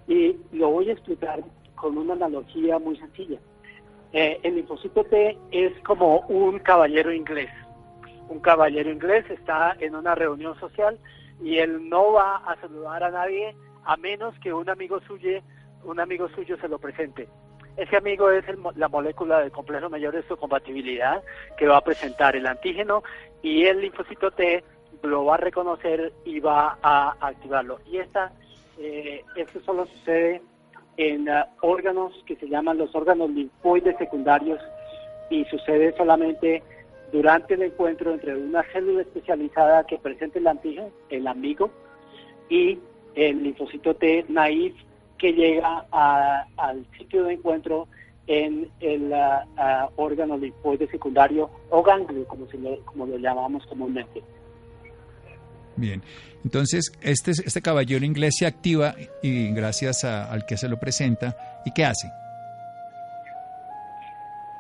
Y 0.08 0.36
lo 0.52 0.70
voy 0.70 0.90
a 0.90 0.92
explicar 0.92 1.42
con 1.74 1.98
una 1.98 2.14
analogía 2.14 2.78
muy 2.78 2.96
sencilla. 2.96 3.38
Eh, 4.12 4.38
el 4.42 4.54
linfocito 4.56 5.04
T 5.04 5.36
es 5.50 5.72
como 5.80 6.20
un 6.28 6.58
caballero 6.60 7.12
inglés. 7.12 7.50
Un 8.28 8.40
caballero 8.40 8.90
inglés 8.90 9.25
está 9.30 9.76
en 9.78 9.95
una 9.95 10.14
reunión 10.14 10.59
social 10.59 10.99
y 11.42 11.59
él 11.59 11.88
no 11.88 12.12
va 12.12 12.37
a 12.37 12.56
saludar 12.61 13.04
a 13.04 13.11
nadie 13.11 13.54
a 13.85 13.97
menos 13.97 14.35
que 14.40 14.52
un 14.52 14.68
amigo 14.68 15.00
suyo, 15.00 15.40
un 15.85 16.00
amigo 16.00 16.28
suyo 16.30 16.56
se 16.59 16.68
lo 16.68 16.78
presente. 16.78 17.28
Ese 17.76 17.97
amigo 17.97 18.30
es 18.30 18.45
la 18.75 18.88
molécula 18.88 19.40
del 19.40 19.52
complejo 19.52 19.90
mayor 19.90 20.14
de 20.14 20.23
su 20.23 20.37
compatibilidad 20.37 21.23
que 21.59 21.66
va 21.66 21.76
a 21.76 21.85
presentar 21.85 22.35
el 22.35 22.47
antígeno 22.47 23.02
y 23.42 23.64
el 23.66 23.83
linfocito 23.83 24.30
T 24.30 24.64
lo 25.02 25.26
va 25.26 25.35
a 25.35 25.38
reconocer 25.38 26.12
y 26.25 26.40
va 26.40 26.78
a 26.83 27.14
activarlo. 27.21 27.78
Y 27.87 27.99
esta, 27.99 28.33
eh, 28.78 29.23
esto 29.37 29.61
solo 29.61 29.87
sucede 29.87 30.42
en 30.97 31.28
uh, 31.28 31.45
órganos 31.61 32.12
que 32.26 32.37
se 32.37 32.49
llaman 32.49 32.78
los 32.78 32.95
órganos 32.95 33.30
linfoides 33.30 33.97
secundarios 33.99 34.61
y 35.28 35.45
sucede 35.45 35.95
solamente 35.97 36.62
durante 37.12 37.54
el 37.54 37.62
encuentro 37.62 38.12
entre 38.12 38.36
una 38.36 38.62
célula 38.72 39.02
especializada 39.02 39.84
que 39.84 39.98
presenta 39.98 40.38
el 40.38 40.46
antígeno, 40.46 40.90
el 41.08 41.26
amigo, 41.26 41.70
y 42.48 42.78
el 43.14 43.42
linfocito 43.42 43.94
T 43.94 44.26
naif 44.28 44.75
que 45.18 45.32
llega 45.32 45.86
al 45.90 46.86
sitio 46.98 47.25
de 47.25 47.34
encuentro 47.34 47.88
en 48.26 48.68
el 48.80 49.12
uh, 49.12 49.88
órgano 49.96 50.36
linfoide 50.36 50.88
secundario 50.88 51.48
o 51.70 51.82
ganglio, 51.82 52.26
como, 52.26 52.46
se 52.48 52.58
como 52.84 53.06
lo 53.06 53.16
llamamos 53.18 53.64
comúnmente. 53.66 54.22
Bien, 55.76 56.02
entonces 56.42 56.92
este, 57.02 57.30
este 57.30 57.62
caballero 57.62 58.04
inglés 58.04 58.36
se 58.38 58.46
activa 58.46 58.94
y 59.22 59.52
gracias 59.52 60.04
al 60.04 60.44
que 60.46 60.56
se 60.56 60.68
lo 60.68 60.78
presenta, 60.78 61.62
¿y 61.64 61.72
qué 61.72 61.84
hace? 61.84 62.08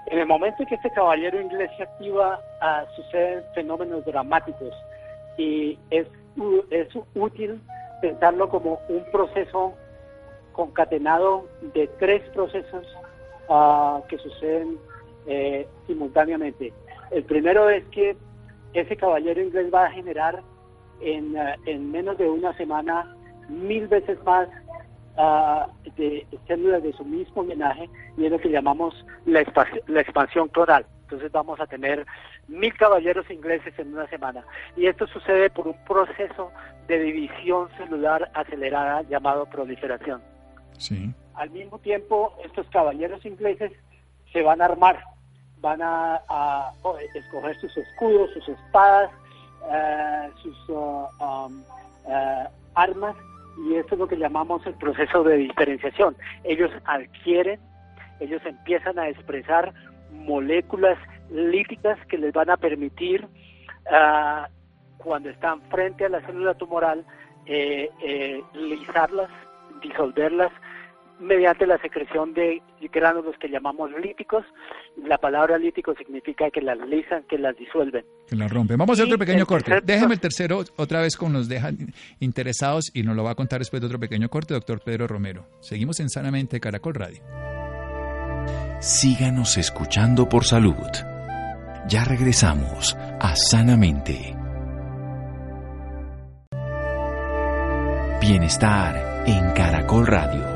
En 0.06 0.18
el 0.18 0.26
momento 0.26 0.62
en 0.62 0.68
que 0.68 0.76
este 0.76 0.90
caballero 0.90 1.40
inglés 1.40 1.70
se 1.76 1.82
activa, 1.82 2.40
uh, 2.62 2.94
suceden 2.94 3.42
fenómenos 3.54 4.04
dramáticos 4.04 4.72
y 5.36 5.78
es, 5.90 6.06
es 6.70 6.88
útil 7.14 7.60
pensarlo 8.00 8.48
como 8.48 8.80
un 8.88 9.04
proceso 9.10 9.74
concatenado 10.52 11.46
de 11.74 11.88
tres 11.98 12.22
procesos 12.30 12.86
uh, 13.48 14.06
que 14.08 14.16
suceden 14.18 14.78
eh, 15.26 15.66
simultáneamente. 15.86 16.72
El 17.10 17.24
primero 17.24 17.68
es 17.68 17.84
que 17.86 18.16
ese 18.74 18.96
caballero 18.96 19.42
inglés 19.42 19.72
va 19.74 19.86
a 19.86 19.90
generar 19.90 20.40
en, 21.00 21.34
uh, 21.34 21.54
en 21.66 21.90
menos 21.90 22.16
de 22.16 22.30
una 22.30 22.56
semana 22.56 23.12
mil 23.48 23.88
veces 23.88 24.22
más 24.24 24.48
uh, 25.16 25.70
de 25.96 26.26
células 26.46 26.82
de 26.82 26.92
su 26.92 27.04
mismo 27.04 27.42
linaje 27.42 27.88
y 28.16 28.26
es 28.26 28.30
lo 28.30 28.38
que 28.38 28.50
llamamos 28.50 28.94
la, 29.24 29.44
la 29.86 30.00
expansión 30.00 30.48
cloral. 30.48 30.86
Entonces 31.02 31.30
vamos 31.30 31.60
a 31.60 31.66
tener 31.66 32.04
mil 32.48 32.74
caballeros 32.74 33.30
ingleses 33.30 33.78
en 33.78 33.92
una 33.94 34.08
semana. 34.08 34.44
Y 34.76 34.86
esto 34.86 35.06
sucede 35.06 35.50
por 35.50 35.68
un 35.68 35.76
proceso 35.84 36.50
de 36.88 36.98
división 36.98 37.68
celular 37.76 38.30
acelerada 38.34 39.02
llamado 39.02 39.46
proliferación. 39.46 40.20
Al 41.34 41.50
mismo 41.50 41.78
tiempo, 41.78 42.34
estos 42.44 42.66
caballeros 42.68 43.24
ingleses 43.24 43.72
se 44.32 44.42
van 44.42 44.60
a 44.60 44.66
armar, 44.66 45.02
van 45.60 45.80
a, 45.82 46.20
escoger 47.14 47.56
sus 47.60 47.76
escudos, 47.76 48.30
sus 48.34 48.48
espadas, 48.48 49.10
eh, 49.72 50.30
sus 50.42 50.68
uh, 50.68 51.06
um, 51.20 51.62
eh, 52.08 52.48
armas, 52.74 53.16
y 53.56 53.74
esto 53.74 53.94
es 53.94 53.98
lo 53.98 54.08
que 54.08 54.16
llamamos 54.16 54.66
el 54.66 54.74
proceso 54.74 55.22
de 55.24 55.36
diferenciación. 55.36 56.16
Ellos 56.44 56.70
adquieren, 56.84 57.60
ellos 58.20 58.42
empiezan 58.44 58.98
a 58.98 59.08
expresar 59.08 59.72
moléculas 60.12 60.98
líticas 61.30 61.98
que 62.06 62.18
les 62.18 62.32
van 62.32 62.50
a 62.50 62.56
permitir, 62.56 63.26
uh, 63.86 64.46
cuando 64.98 65.30
están 65.30 65.60
frente 65.70 66.04
a 66.04 66.08
la 66.08 66.20
célula 66.22 66.54
tumoral, 66.54 67.04
eh, 67.46 67.88
eh, 68.02 68.42
lisarlas, 68.54 69.30
disolverlas 69.80 70.50
mediante 71.20 71.66
la 71.66 71.78
secreción 71.78 72.34
de 72.34 72.62
gránulos 72.92 73.36
que 73.38 73.48
llamamos 73.48 73.90
líticos. 74.00 74.44
La 75.04 75.18
palabra 75.18 75.58
lítico 75.58 75.94
significa 75.94 76.50
que 76.50 76.60
las 76.60 76.78
lisan, 76.88 77.24
que 77.24 77.38
las 77.38 77.56
disuelven. 77.56 78.04
Que 78.28 78.36
las 78.36 78.50
rompen. 78.50 78.78
Vamos 78.78 78.98
a 78.98 79.02
hacer 79.02 79.12
otro 79.12 79.24
pequeño 79.24 79.46
corte. 79.46 79.80
Déjeme 79.82 80.14
el 80.14 80.20
tercero 80.20 80.60
otra 80.76 81.00
vez 81.00 81.16
con 81.16 81.32
nos 81.32 81.48
dejan 81.48 81.92
interesados 82.20 82.90
y 82.94 83.02
nos 83.02 83.16
lo 83.16 83.24
va 83.24 83.32
a 83.32 83.34
contar 83.34 83.58
después 83.58 83.80
de 83.80 83.86
otro 83.86 83.98
pequeño 83.98 84.28
corte, 84.28 84.54
doctor 84.54 84.80
Pedro 84.84 85.06
Romero. 85.06 85.46
Seguimos 85.60 86.00
en 86.00 86.08
Sanamente 86.08 86.60
Caracol 86.60 86.94
Radio. 86.94 87.22
Síganos 88.80 89.56
escuchando 89.56 90.28
por 90.28 90.44
salud. 90.44 90.74
Ya 91.88 92.04
regresamos 92.04 92.96
a 93.20 93.34
Sanamente. 93.36 94.34
Bienestar 98.20 99.24
en 99.26 99.52
Caracol 99.52 100.06
Radio. 100.06 100.55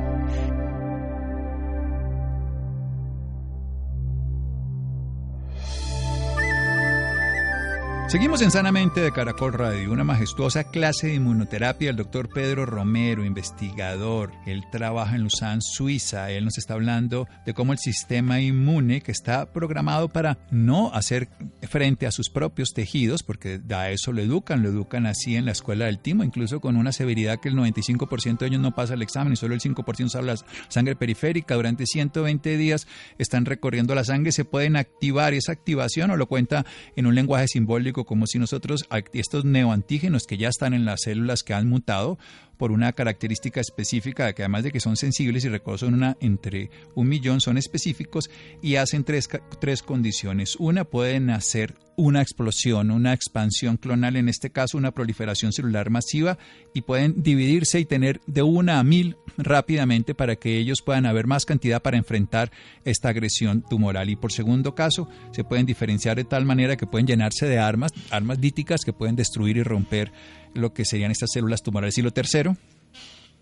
Seguimos 8.11 8.41
en 8.41 8.51
Sanamente 8.51 8.99
de 8.99 9.13
Caracol 9.13 9.53
Radio, 9.53 9.89
una 9.89 10.03
majestuosa 10.03 10.65
clase 10.65 11.07
de 11.07 11.13
inmunoterapia 11.13 11.87
del 11.87 11.95
doctor 11.95 12.27
Pedro 12.27 12.65
Romero, 12.65 13.23
investigador. 13.23 14.33
Él 14.45 14.65
trabaja 14.69 15.15
en 15.15 15.21
Lausanne, 15.21 15.61
Suiza. 15.61 16.29
Él 16.29 16.43
nos 16.43 16.57
está 16.57 16.73
hablando 16.73 17.25
de 17.45 17.53
cómo 17.53 17.71
el 17.71 17.79
sistema 17.79 18.41
inmune, 18.41 18.99
que 18.99 19.13
está 19.13 19.53
programado 19.53 20.09
para 20.09 20.37
no 20.51 20.93
hacer 20.93 21.29
frente 21.61 22.05
a 22.05 22.11
sus 22.11 22.29
propios 22.29 22.73
tejidos, 22.73 23.23
porque 23.23 23.61
a 23.73 23.91
eso 23.91 24.11
lo 24.11 24.21
educan, 24.21 24.61
lo 24.61 24.67
educan 24.67 25.05
así 25.05 25.37
en 25.37 25.45
la 25.45 25.53
escuela 25.53 25.85
del 25.85 25.99
timo, 25.99 26.25
incluso 26.25 26.59
con 26.59 26.75
una 26.75 26.91
severidad 26.91 27.39
que 27.39 27.47
el 27.47 27.55
95% 27.55 28.39
de 28.39 28.47
ellos 28.47 28.59
no 28.59 28.75
pasa 28.75 28.95
el 28.95 29.03
examen 29.03 29.31
y 29.31 29.37
solo 29.37 29.53
el 29.53 29.61
5% 29.61 30.03
usa 30.03 30.21
la 30.21 30.35
sangre 30.67 30.97
periférica. 30.97 31.55
Durante 31.55 31.85
120 31.85 32.57
días 32.57 32.87
están 33.17 33.45
recorriendo 33.45 33.95
la 33.95 34.03
sangre, 34.03 34.33
se 34.33 34.43
pueden 34.43 34.75
activar 34.75 35.33
esa 35.33 35.53
activación 35.53 36.11
o 36.11 36.17
lo 36.17 36.27
cuenta 36.27 36.65
en 36.97 37.05
un 37.05 37.15
lenguaje 37.15 37.47
simbólico 37.47 38.00
como 38.05 38.27
si 38.27 38.39
nosotros, 38.39 38.85
estos 39.13 39.45
neoantígenos 39.45 40.23
que 40.23 40.37
ya 40.37 40.49
están 40.49 40.73
en 40.73 40.85
las 40.85 41.01
células 41.01 41.43
que 41.43 41.53
han 41.53 41.67
mutado, 41.67 42.17
por 42.61 42.71
una 42.71 42.93
característica 42.93 43.59
específica, 43.59 44.33
que 44.33 44.43
además 44.43 44.63
de 44.63 44.71
que 44.71 44.79
son 44.79 44.95
sensibles 44.95 45.43
y 45.43 45.49
reconocen 45.49 45.95
una 45.95 46.15
entre 46.19 46.69
un 46.93 47.09
millón, 47.09 47.41
son 47.41 47.57
específicos 47.57 48.29
y 48.61 48.75
hacen 48.75 49.03
tres, 49.03 49.27
tres 49.59 49.81
condiciones. 49.81 50.57
Una, 50.57 50.83
pueden 50.83 51.31
hacer 51.31 51.73
una 51.95 52.21
explosión, 52.21 52.91
una 52.91 53.13
expansión 53.13 53.77
clonal, 53.77 54.15
en 54.15 54.29
este 54.29 54.51
caso 54.51 54.77
una 54.77 54.91
proliferación 54.91 55.53
celular 55.53 55.89
masiva, 55.89 56.37
y 56.71 56.81
pueden 56.81 57.23
dividirse 57.23 57.79
y 57.79 57.85
tener 57.85 58.21
de 58.27 58.43
una 58.43 58.77
a 58.77 58.83
mil 58.83 59.17
rápidamente 59.37 60.13
para 60.13 60.35
que 60.35 60.57
ellos 60.57 60.83
puedan 60.85 61.07
haber 61.07 61.25
más 61.25 61.45
cantidad 61.45 61.81
para 61.81 61.97
enfrentar 61.97 62.51
esta 62.85 63.09
agresión 63.09 63.63
tumoral. 63.67 64.11
Y 64.11 64.15
por 64.15 64.31
segundo 64.31 64.75
caso, 64.75 65.09
se 65.31 65.43
pueden 65.43 65.65
diferenciar 65.65 66.15
de 66.15 66.25
tal 66.25 66.45
manera 66.45 66.77
que 66.77 66.85
pueden 66.85 67.07
llenarse 67.07 67.47
de 67.47 67.57
armas, 67.57 67.91
armas 68.11 68.39
líticas 68.39 68.81
que 68.85 68.93
pueden 68.93 69.15
destruir 69.15 69.57
y 69.57 69.63
romper 69.63 70.11
lo 70.53 70.73
que 70.73 70.85
serían 70.85 71.11
estas 71.11 71.31
células 71.31 71.61
tumorales. 71.61 71.97
Y 71.97 72.01
lo 72.01 72.11
tercero. 72.11 72.55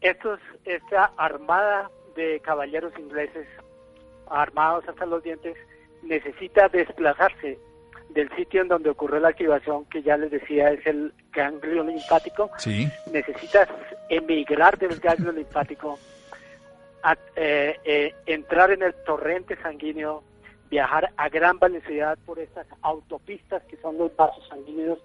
Estos, 0.02 0.40
esta 0.66 1.12
armada 1.18 1.90
de 2.16 2.40
caballeros 2.42 2.94
ingleses 2.98 3.48
armados 4.30 4.88
hasta 4.88 5.06
los 5.06 5.24
dientes 5.24 5.56
necesita 6.04 6.70
desplazarse 6.70 7.58
del 8.10 8.30
sitio 8.36 8.62
en 8.62 8.68
donde 8.68 8.90
ocurrió 8.90 9.20
la 9.20 9.30
activación, 9.30 9.86
que 9.86 10.02
ya 10.02 10.18
les 10.18 10.32
decía 10.32 10.72
es 10.72 10.86
el 10.86 11.14
ganglio 11.32 11.84
linfático. 11.84 12.50
Sí. 12.58 12.90
Necesitas 13.12 13.70
emigrar 14.10 14.78
del 14.78 15.00
ganglio 15.00 15.32
linfático, 15.34 16.00
eh, 17.36 17.78
eh, 17.84 18.14
entrar 18.26 18.72
en 18.72 18.84
el 18.84 18.94
torrente 19.06 19.56
sanguíneo, 19.62 20.24
viajar 20.70 21.12
a 21.18 21.30
gran 21.30 21.60
velocidad 21.60 22.18
por 22.26 22.40
estas 22.40 22.68
autopistas 22.82 23.64
que 23.64 23.78
son 23.78 23.98
los 23.98 24.16
vasos 24.16 24.48
sanguíneos 24.48 25.00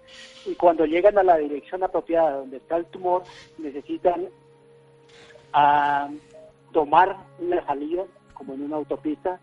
y 0.45 0.55
cuando 0.55 0.85
llegan 0.85 1.17
a 1.17 1.23
la 1.23 1.37
dirección 1.37 1.83
apropiada 1.83 2.37
donde 2.37 2.57
está 2.57 2.77
el 2.77 2.85
tumor 2.85 3.23
necesitan 3.57 4.29
ah, 5.53 6.09
tomar 6.71 7.17
una 7.39 7.65
salida 7.65 8.03
como 8.33 8.53
en 8.53 8.63
una 8.63 8.75
autopista 8.75 9.39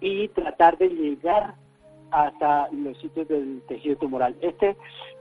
y 0.00 0.28
tratar 0.28 0.78
de 0.78 0.88
llegar 0.88 1.54
hasta 2.10 2.68
los 2.72 2.98
sitios 2.98 3.28
del 3.28 3.62
tejido 3.68 3.96
tumoral. 3.96 4.34
Este 4.40 4.76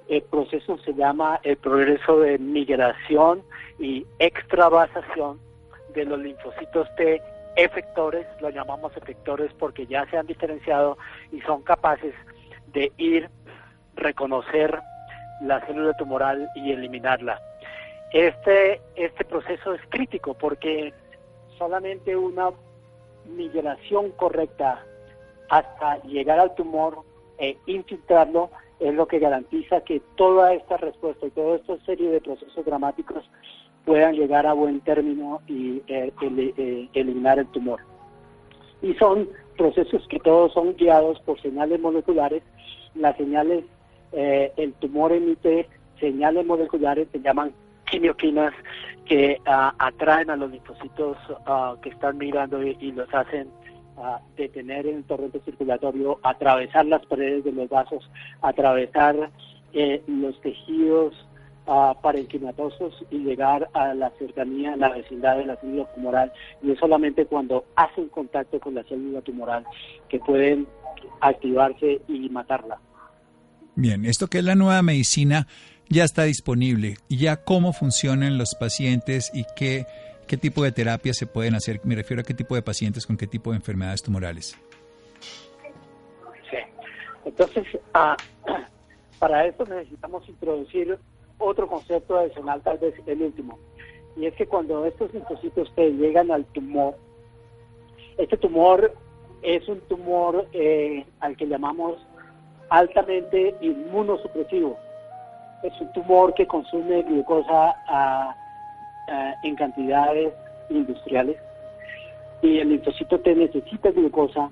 eh, 0.08 0.22
proceso 0.30 0.78
se 0.80 0.94
llama 0.94 1.40
el 1.44 1.58
progreso 1.58 2.20
de 2.20 2.38
migración 2.38 3.44
y 3.78 4.06
extravasación 4.20 5.40
de 5.94 6.06
los 6.06 6.20
linfocitos 6.20 6.88
T 6.96 7.22
efectores, 7.56 8.26
lo 8.42 8.50
llamamos 8.50 8.96
efectores 8.96 9.52
porque 9.54 9.86
ya 9.86 10.06
se 10.10 10.18
han 10.18 10.28
diferenciado 10.28 10.98
y 11.32 11.42
son 11.42 11.62
capaces 11.64 12.14
de 12.74 12.92
ir, 12.98 13.30
reconocer 13.96 14.80
la 15.42 15.60
célula 15.66 15.94
tumoral 15.94 16.50
y 16.56 16.72
eliminarla. 16.72 17.40
Este, 18.12 18.82
este 18.96 19.26
proceso 19.26 19.74
es 19.74 19.82
crítico 19.90 20.34
porque 20.34 20.94
solamente 21.58 22.16
una 22.16 22.50
migración 23.26 24.12
correcta 24.12 24.84
hasta 25.50 26.02
llegar 26.04 26.40
al 26.40 26.56
tumor 26.56 27.04
e 27.38 27.58
infiltrarlo 27.68 28.50
es 28.80 28.94
lo 28.94 29.08
que 29.08 29.20
garantiza 29.20 29.82
que 29.82 30.02
toda 30.16 30.54
esta 30.54 30.78
respuesta 30.78 31.26
y 31.26 31.32
toda 31.32 31.58
esta 31.58 31.78
serie 31.86 32.10
de 32.10 32.22
procesos 32.22 32.66
dramáticos 32.66 33.30
puedan 33.90 34.14
llegar 34.14 34.46
a 34.46 34.54
buen 34.54 34.82
término 34.82 35.42
y 35.48 35.82
eh, 35.88 36.14
eh, 36.22 36.90
eliminar 36.94 37.40
el 37.40 37.48
tumor. 37.48 37.80
Y 38.84 38.94
son 38.94 39.28
procesos 39.58 40.08
que 40.10 40.20
todos 40.20 40.54
son 40.54 40.76
guiados 40.76 41.20
por 41.22 41.42
señales 41.42 41.80
moleculares. 41.80 42.44
Las 42.94 43.18
señales, 43.18 43.64
eh, 44.12 44.54
el 44.58 44.74
tumor 44.74 45.12
emite 45.12 45.68
señales 46.00 46.46
moleculares, 46.46 47.08
se 47.12 47.20
llaman 47.20 47.52
quimioquinas, 47.86 48.54
que 49.06 49.42
ah, 49.48 49.74
atraen 49.80 50.30
a 50.30 50.36
los 50.36 50.52
linfocitos 50.52 51.18
ah, 51.48 51.76
que 51.82 51.90
están 51.90 52.20
migrando 52.20 52.62
y, 52.62 52.92
los 52.92 53.12
hacen 53.12 53.48
ah, 53.98 54.20
detener 54.38 54.86
en 54.86 54.98
el 54.98 55.04
torrente 55.06 55.40
circulatorio, 55.40 56.20
atravesar 56.22 56.86
las 56.86 57.04
paredes 57.08 57.44
de 57.44 57.54
los 57.54 57.68
vasos, 57.70 58.08
atravesar 58.44 59.32
los 60.06 60.40
tejidos 60.42 61.29
parenquimatosos 62.02 63.06
y 63.12 63.20
llegar 63.20 63.70
a 63.74 63.94
la 63.94 64.10
cercanía, 64.18 64.74
a 64.74 64.78
la 64.78 64.90
vecindad 64.90 65.38
de 65.38 65.46
la 65.46 65.56
célula 65.58 65.86
tumoral. 65.94 66.34
Y 66.64 66.72
es 66.72 66.80
solamente 66.80 67.26
cuando 67.26 67.66
hacen 67.76 68.10
contacto 68.10 68.60
con 68.60 68.74
la 68.74 68.84
célula 68.84 69.22
tumoral 69.22 69.66
que 70.08 70.20
pueden 70.20 70.68
activarse 71.22 72.02
y 72.08 72.30
matarla. 72.30 72.80
Bien, 73.76 74.06
esto 74.06 74.28
que 74.28 74.40
es 74.40 74.44
la 74.44 74.56
nueva 74.56 74.82
medicina 74.82 75.48
ya 75.90 76.04
está 76.04 76.24
disponible. 76.24 76.98
¿Y 77.08 77.18
ya 77.18 77.44
cómo 77.44 77.72
funcionan 77.72 78.38
los 78.38 78.56
pacientes 78.60 79.32
y 79.34 79.46
qué, 79.56 79.86
qué 80.28 80.38
tipo 80.38 80.64
de 80.64 80.72
terapias 80.72 81.18
se 81.18 81.28
pueden 81.28 81.54
hacer? 81.54 81.82
Me 81.84 81.96
refiero 81.96 82.22
a 82.22 82.24
qué 82.24 82.34
tipo 82.34 82.56
de 82.56 82.64
pacientes 82.64 83.06
con 83.06 83.16
qué 83.16 83.28
tipo 83.28 83.52
de 83.52 83.58
enfermedades 83.58 84.02
tumorales. 84.02 84.58
Sí. 86.50 86.58
Entonces, 87.26 87.66
ah, 87.94 88.18
para 89.20 89.46
esto 89.46 89.66
necesitamos 89.66 90.28
introducir 90.28 90.98
otro 91.40 91.68
concepto 91.68 92.18
adicional, 92.18 92.62
tal 92.62 92.78
vez 92.78 92.94
el 93.06 93.22
último, 93.22 93.58
y 94.16 94.26
es 94.26 94.36
que 94.36 94.46
cuando 94.46 94.86
estos 94.86 95.14
linfocitos 95.14 95.74
T 95.76 95.92
llegan 95.92 96.30
al 96.32 96.46
tumor, 96.46 96.96
este 98.18 98.38
tumor 98.38 98.94
es 99.42 99.68
un 99.68 99.80
tumor 99.82 100.46
eh, 100.54 101.06
al 101.22 101.38
que 101.38 101.48
llamamos 101.48 101.98
altamente 102.70 103.56
inmunosupresivo. 103.62 104.78
Es 105.64 105.74
un 105.82 105.92
tumor 105.94 106.34
que 106.34 106.48
consume 106.48 107.02
glucosa 107.04 107.76
en 109.44 109.56
cantidades 109.56 110.34
industriales 110.70 111.38
y 112.42 112.60
el 112.60 112.70
linfocito 112.70 113.20
T 113.20 113.36
necesita 113.36 113.92
glucosa 113.92 114.52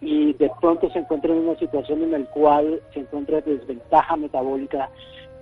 y 0.00 0.32
de 0.34 0.50
pronto 0.60 0.90
se 0.90 1.00
encuentra 1.00 1.32
en 1.32 1.40
una 1.40 1.58
situación 1.58 2.02
en 2.02 2.12
la 2.12 2.30
cual 2.30 2.80
se 2.94 3.00
encuentra 3.00 3.42
desventaja 3.42 4.16
metabólica 4.16 4.88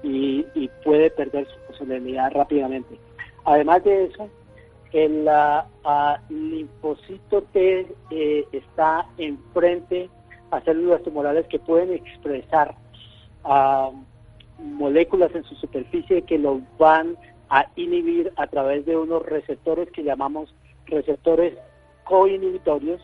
y, 0.03 0.45
puede 0.85 1.11
perder 1.11 1.47
su 1.47 1.59
posibilidad 1.67 2.31
rápidamente. 2.33 2.99
Además 3.45 3.85
de 3.85 4.05
eso, 4.05 4.29
el 4.93 5.29
linfocito 6.29 7.43
T 7.53 7.87
eh, 8.11 8.45
está 8.53 9.07
enfrente 9.19 10.09
a 10.51 10.61
células 10.63 11.03
tumorales 11.03 11.47
que 11.49 11.59
pueden 11.59 11.93
expresar 11.93 12.75
moléculas 14.59 15.35
en 15.35 15.45
su 15.45 15.55
superficie 15.55 16.23
que 16.23 16.39
lo 16.39 16.61
van 16.79 17.17
a 17.49 17.67
inhibir 17.77 18.33
a 18.37 18.47
través 18.47 18.85
de 18.85 18.97
unos 18.97 19.25
receptores 19.25 19.91
que 19.91 20.03
llamamos 20.03 20.55
receptores 20.87 21.55
coinhibitorios 22.05 23.01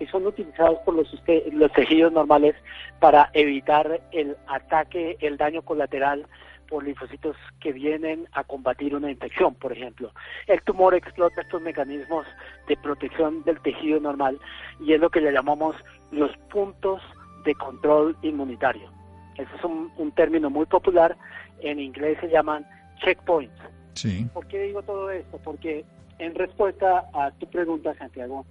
que 0.00 0.06
son 0.06 0.26
utilizados 0.26 0.78
por 0.78 0.94
los, 0.94 1.14
los 1.52 1.72
tejidos 1.74 2.10
normales 2.10 2.56
para 3.00 3.28
evitar 3.34 4.00
el 4.12 4.34
ataque, 4.46 5.18
el 5.20 5.36
daño 5.36 5.60
colateral 5.60 6.26
por 6.70 6.84
linfocitos 6.84 7.36
que 7.60 7.74
vienen 7.74 8.26
a 8.32 8.42
combatir 8.44 8.94
una 8.96 9.10
infección, 9.10 9.54
por 9.56 9.72
ejemplo. 9.72 10.10
El 10.46 10.62
tumor 10.62 10.94
explota 10.94 11.42
estos 11.42 11.60
mecanismos 11.60 12.24
de 12.66 12.78
protección 12.78 13.44
del 13.44 13.60
tejido 13.60 14.00
normal 14.00 14.40
y 14.80 14.94
es 14.94 15.00
lo 15.00 15.10
que 15.10 15.20
le 15.20 15.32
llamamos 15.32 15.76
los 16.12 16.34
puntos 16.50 17.02
de 17.44 17.54
control 17.56 18.16
inmunitario. 18.22 18.90
Ese 19.34 19.54
es 19.54 19.64
un, 19.64 20.12
término 20.12 20.48
muy 20.48 20.64
popular, 20.64 21.14
en 21.60 21.78
inglés 21.78 22.16
se 22.22 22.30
llaman 22.30 22.66
checkpoints. 23.04 23.52
Sí. 23.92 24.26
¿Por 24.32 24.46
qué 24.46 24.62
digo 24.62 24.82
todo 24.82 25.10
esto? 25.10 25.38
Porque 25.44 25.84
en 26.18 26.34
respuesta 26.34 27.04
a 27.12 27.32
tu 27.32 27.46
pregunta, 27.50 27.92
Santiago, 27.98 28.46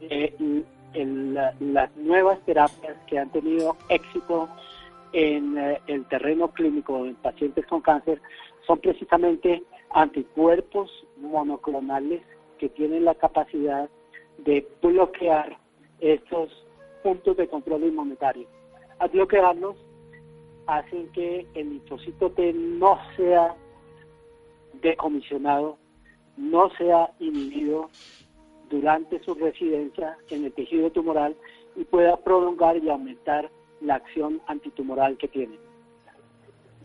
eh, 0.00 0.34
las 0.94 1.96
nuevas 1.96 2.38
terapias 2.46 2.96
que 3.06 3.18
han 3.18 3.30
tenido 3.30 3.76
éxito 3.88 4.48
en 5.12 5.58
eh, 5.58 5.80
el 5.86 6.04
terreno 6.06 6.48
clínico 6.48 7.04
en 7.04 7.14
pacientes 7.16 7.66
con 7.66 7.80
cáncer 7.80 8.20
son 8.66 8.78
precisamente 8.78 9.62
anticuerpos 9.90 10.90
monoclonales 11.18 12.22
que 12.58 12.68
tienen 12.68 13.04
la 13.04 13.14
capacidad 13.14 13.88
de 14.38 14.66
bloquear 14.82 15.56
estos 16.00 16.50
puntos 17.02 17.36
de 17.36 17.48
control 17.48 17.84
inmunitario. 17.84 18.46
Al 18.98 19.10
bloquearlos, 19.10 19.76
hacen 20.66 21.08
que 21.12 21.46
el 21.54 21.70
linfocito 21.70 22.30
T 22.30 22.52
no 22.52 22.98
sea 23.16 23.54
decomisionado, 24.82 25.78
no 26.36 26.70
sea 26.76 27.10
inhibido 27.18 27.90
durante 28.70 29.20
su 29.20 29.34
residencia 29.34 30.16
en 30.30 30.44
el 30.44 30.52
tejido 30.52 30.90
tumoral 30.90 31.36
y 31.74 31.84
pueda 31.84 32.16
prolongar 32.16 32.76
y 32.78 32.88
aumentar 32.88 33.50
la 33.80 33.96
acción 33.96 34.40
antitumoral 34.46 35.16
que 35.18 35.28
tiene. 35.28 35.65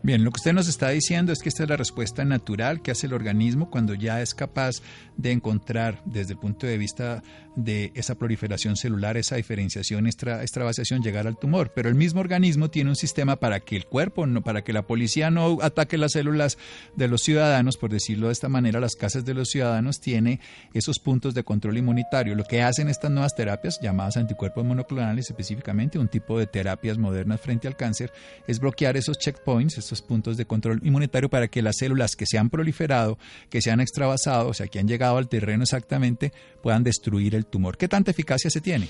Bien, 0.04 0.24
lo 0.24 0.32
que 0.32 0.38
usted 0.38 0.52
nos 0.52 0.66
está 0.66 0.88
diciendo 0.88 1.32
es 1.32 1.38
que 1.38 1.48
esta 1.48 1.62
es 1.62 1.68
la 1.68 1.76
respuesta 1.76 2.24
natural 2.24 2.82
que 2.82 2.90
hace 2.90 3.06
el 3.06 3.12
organismo 3.12 3.70
cuando 3.70 3.94
ya 3.94 4.20
es 4.20 4.34
capaz 4.34 4.82
de 5.16 5.30
encontrar 5.30 6.02
desde 6.04 6.32
el 6.32 6.40
punto 6.40 6.66
de 6.66 6.76
vista 6.76 7.22
de 7.54 7.92
esa 7.94 8.16
proliferación 8.16 8.76
celular, 8.76 9.16
esa 9.16 9.36
diferenciación, 9.36 10.06
extra, 10.06 10.42
extravasación, 10.42 11.02
llegar 11.02 11.28
al 11.28 11.38
tumor. 11.38 11.70
Pero 11.72 11.88
el 11.88 11.94
mismo 11.94 12.20
organismo 12.20 12.68
tiene 12.68 12.90
un 12.90 12.96
sistema 12.96 13.36
para 13.36 13.60
que 13.60 13.76
el 13.76 13.86
cuerpo, 13.86 14.26
no, 14.26 14.42
para 14.42 14.64
que 14.64 14.72
la 14.72 14.86
policía 14.86 15.30
no 15.30 15.58
ataque 15.62 15.98
las 15.98 16.12
células 16.12 16.58
de 16.96 17.06
los 17.06 17.22
ciudadanos, 17.22 17.76
por 17.76 17.90
decirlo 17.90 18.26
de 18.26 18.32
esta 18.32 18.48
manera, 18.48 18.80
las 18.80 18.96
casas 18.96 19.24
de 19.24 19.34
los 19.34 19.50
ciudadanos 19.50 20.00
tiene 20.00 20.40
esos 20.74 20.98
puntos 20.98 21.34
de 21.34 21.44
control 21.44 21.78
inmunitario. 21.78 22.34
Lo 22.34 22.44
que 22.44 22.62
hacen 22.62 22.88
estas 22.88 23.10
nuevas 23.10 23.36
terapias, 23.36 23.78
llamadas 23.80 24.16
anticuerpos 24.16 24.64
monoclonales, 24.64 25.30
específicamente 25.30 25.98
un 25.98 26.08
tipo 26.08 26.38
de 26.38 26.46
terapias 26.46 26.98
modernas 26.98 27.40
frente 27.40 27.68
al 27.68 27.76
cáncer, 27.76 28.12
es 28.48 28.58
bloquear 28.58 28.96
esos 28.96 29.18
checkpoints, 29.18 29.78
esos 29.78 29.91
puntos 30.00 30.38
de 30.38 30.46
control 30.46 30.80
inmunitario 30.82 31.28
para 31.28 31.48
que 31.48 31.60
las 31.60 31.76
células 31.76 32.16
que 32.16 32.24
se 32.24 32.38
han 32.38 32.48
proliferado, 32.48 33.18
que 33.50 33.60
se 33.60 33.70
han 33.70 33.80
extravasado, 33.80 34.48
o 34.48 34.54
sea, 34.54 34.68
que 34.68 34.78
han 34.78 34.88
llegado 34.88 35.18
al 35.18 35.28
terreno 35.28 35.64
exactamente, 35.64 36.32
puedan 36.62 36.84
destruir 36.84 37.34
el 37.34 37.44
tumor. 37.44 37.76
¿Qué 37.76 37.88
tanta 37.88 38.12
eficacia 38.12 38.48
se 38.48 38.60
tiene? 38.60 38.88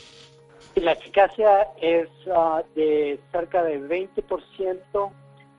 La 0.76 0.92
eficacia 0.92 1.68
es 1.80 2.08
ah, 2.34 2.62
de 2.74 3.18
cerca 3.32 3.62
de 3.64 3.80
20% 3.80 5.12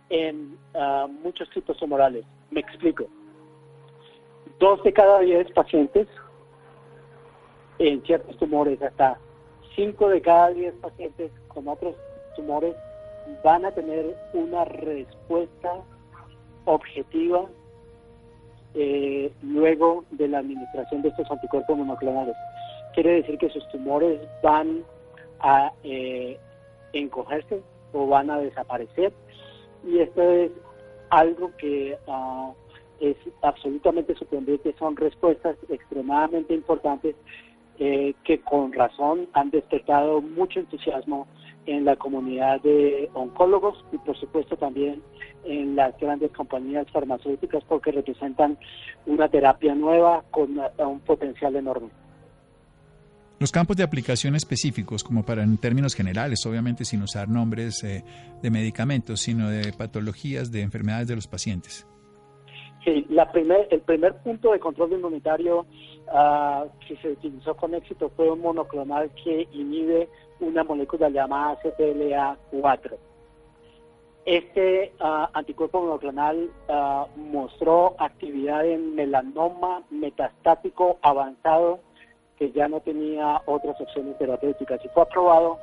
en 0.10 0.58
uh, 0.74 1.08
muchos 1.08 1.50
tipos 1.50 1.78
tumorales. 1.78 2.24
Me 2.52 2.60
explico. 2.60 3.08
Dos 4.60 4.84
de 4.84 4.94
cada 4.94 5.20
diez 5.20 5.52
pacientes 5.52 6.08
en 7.80 8.02
ciertos 8.04 8.38
tumores, 8.38 8.82
hasta 8.82 9.18
cinco 9.76 10.10
de 10.10 10.22
cada 10.22 10.50
diez 10.52 10.74
pacientes 10.76 11.32
con 11.48 11.68
otros 11.68 11.96
tumores 12.36 12.76
van 13.44 13.66
a 13.66 13.72
tener 13.72 14.16
una 14.34 14.66
respuesta 14.66 15.72
objetiva 16.66 17.46
eh, 18.76 19.32
luego 19.42 20.04
de 20.12 20.28
la 20.28 20.40
administración 20.40 21.02
de 21.02 21.10
estos 21.10 21.30
anticuerpos 21.30 21.78
monoclonales. 21.78 22.36
Quiere 22.94 23.16
decir 23.16 23.38
que 23.38 23.50
sus 23.50 23.68
tumores 23.70 24.20
van 24.42 24.84
a 25.40 25.72
eh, 25.84 26.40
encogerse 26.94 27.62
o 27.92 28.08
van 28.08 28.30
a 28.30 28.40
desaparecer 28.40 29.14
y 29.86 30.00
esto 30.00 30.22
es 30.22 30.52
algo 31.10 31.52
que 31.58 31.98
ah, 32.08 32.52
es 33.00 33.18
absolutamente 33.42 34.16
sorprendente, 34.16 34.74
son 34.80 34.96
respuestas 34.96 35.58
extremadamente 35.70 36.54
importantes 36.54 37.16
eh, 37.80 38.14
que 38.24 38.40
con 38.40 38.72
razón 38.72 39.28
han 39.34 39.50
despertado 39.50 40.22
mucho 40.22 40.60
entusiasmo 40.60 41.28
en 41.66 41.86
la 41.86 41.96
comunidad 41.96 42.62
de 42.62 43.10
oncólogos 43.14 43.84
y 43.92 43.98
por 43.98 44.18
supuesto 44.18 44.58
también 44.58 45.02
en 45.46 45.76
las 45.76 45.98
grandes 45.98 46.32
compañías 46.32 46.90
farmacéuticas 46.92 47.64
porque 47.66 47.92
representan 47.92 48.58
una 49.06 49.28
terapia 49.30 49.76
nueva 49.76 50.24
con 50.32 50.60
un 50.78 51.00
potencial 51.02 51.56
enorme. 51.56 51.90
Los 53.40 53.52
campos 53.52 53.76
de 53.76 53.84
aplicación 53.84 54.36
específicos, 54.36 55.04
como 55.04 55.26
para 55.26 55.44
en 55.44 55.58
términos 55.58 55.96
generales, 55.96 56.46
obviamente 56.46 56.86
sin 56.86 57.02
usar 57.02 57.28
nombres 57.28 57.84
eh, 57.84 58.04
de 58.42 58.52
medicamentos, 58.52 59.20
sino 59.20 59.50
de 59.50 59.74
patologías, 59.74 60.52
de 60.52 60.62
enfermedades 60.62 61.10
de 61.10 61.16
los 61.16 61.28
pacientes. 61.28 61.86
Sí, 62.86 63.06
la 63.10 63.32
primer, 63.32 63.68
el 63.72 63.82
primer 63.82 64.16
punto 64.24 64.52
de 64.52 64.60
control 64.60 64.94
inmunitario 64.94 65.66
uh, 66.08 66.70
que 66.86 66.98
se 66.98 67.10
utilizó 67.10 67.56
con 67.56 67.74
éxito 67.74 68.12
fue 68.16 68.30
un 68.30 68.42
monoclonal 68.42 69.10
que 69.24 69.48
inhibe 69.54 70.10
una 70.44 70.64
molécula 70.64 71.10
llamada 71.10 71.60
CTLA4. 71.62 72.98
Este 74.26 74.94
uh, 75.02 75.28
anticuerpo 75.34 75.82
monoclonal 75.82 76.50
uh, 76.70 77.20
mostró 77.20 77.96
actividad 77.98 78.66
en 78.66 78.96
melanoma 78.96 79.84
metastático 79.90 80.98
avanzado 81.02 81.80
que 82.38 82.52
ya 82.52 82.68
no 82.68 82.80
tenía 82.80 83.42
otras 83.46 83.80
opciones 83.82 84.18
terapéuticas 84.18 84.84
y 84.84 84.88
fue 84.90 85.04
aprobado 85.04 85.60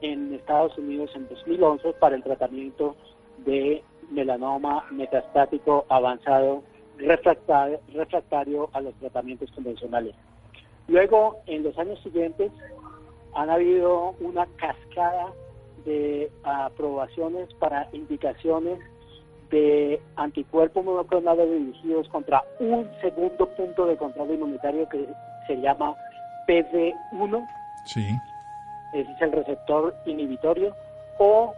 en 0.00 0.34
Estados 0.34 0.76
Unidos 0.78 1.10
en 1.14 1.28
2011 1.28 1.92
para 1.94 2.16
el 2.16 2.22
tratamiento 2.22 2.96
de 3.38 3.82
melanoma 4.10 4.84
metastático 4.90 5.86
avanzado 5.88 6.62
refractario, 6.98 8.70
a 8.72 8.80
los 8.80 8.94
tratamientos 8.94 9.50
convencionales. 9.52 10.14
Luego, 10.88 11.36
en 11.46 11.62
los 11.62 11.78
años 11.78 12.00
siguientes, 12.02 12.50
han 13.34 13.50
habido 13.50 14.14
una 14.20 14.46
cascada 14.56 15.32
de 15.84 16.30
aprobaciones 16.42 17.52
para 17.54 17.88
indicaciones 17.92 18.78
de 19.50 20.00
anticuerpos 20.16 20.84
monoclonales 20.84 21.50
dirigidos 21.50 22.08
contra 22.08 22.44
un 22.60 22.88
segundo 23.00 23.46
punto 23.50 23.86
de 23.86 23.96
control 23.96 24.32
inmunitario 24.32 24.88
que 24.88 25.08
se 25.46 25.56
llama 25.60 25.94
PD1. 26.46 27.48
Sí. 27.86 28.06
Ese 28.92 29.10
es 29.10 29.22
el 29.22 29.32
receptor 29.32 29.94
inhibitorio. 30.06 30.74
O 31.18 31.54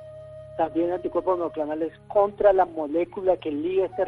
también 0.57 0.93
anticuerpos 0.93 1.39
monoclonales 1.39 1.93
contra 2.09 2.53
la 2.53 2.67
molécula 2.67 3.37
que 3.37 3.51
liga 3.51 3.87
este, 3.87 4.05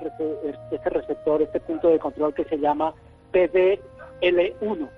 este 0.71 0.91
receptor, 0.91 1.43
este 1.43 1.61
punto 1.61 1.89
de 1.89 1.99
control 1.99 2.35
que 2.35 2.45
se 2.45 2.59
llama 2.59 2.95
PDL1. 3.33 4.89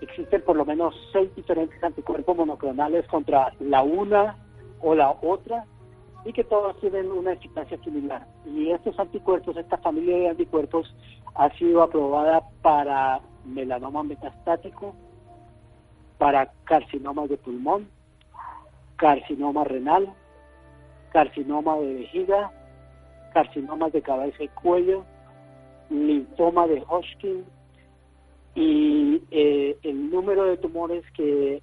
Existen 0.00 0.42
por 0.42 0.56
lo 0.56 0.64
menos 0.64 0.94
seis 1.12 1.34
diferentes 1.34 1.82
anticuerpos 1.82 2.36
monoclonales 2.36 3.06
contra 3.08 3.52
la 3.58 3.82
una 3.82 4.36
o 4.80 4.94
la 4.94 5.10
otra 5.10 5.64
y 6.24 6.32
que 6.32 6.44
todos 6.44 6.78
tienen 6.80 7.10
una 7.10 7.32
eficacia 7.32 7.78
similar. 7.82 8.26
Y 8.46 8.70
estos 8.70 8.98
anticuerpos, 8.98 9.56
esta 9.56 9.78
familia 9.78 10.16
de 10.16 10.28
anticuerpos, 10.28 10.94
ha 11.34 11.50
sido 11.56 11.82
aprobada 11.82 12.42
para 12.62 13.20
melanoma 13.44 14.02
metastático, 14.02 14.94
para 16.18 16.52
carcinomas 16.64 17.28
de 17.28 17.36
pulmón, 17.36 17.88
carcinoma 18.96 19.64
renal, 19.64 20.12
carcinoma 21.12 21.76
de 21.76 21.94
vejiga, 21.94 22.50
carcinomas 23.32 23.92
de 23.92 24.02
cabeza 24.02 24.42
y 24.42 24.48
cuello, 24.48 25.04
linfoma 25.90 26.66
de 26.66 26.82
Hodgkin 26.88 27.44
y 28.58 29.22
eh, 29.30 29.78
el 29.84 30.10
número 30.10 30.44
de 30.46 30.56
tumores 30.56 31.04
que, 31.14 31.62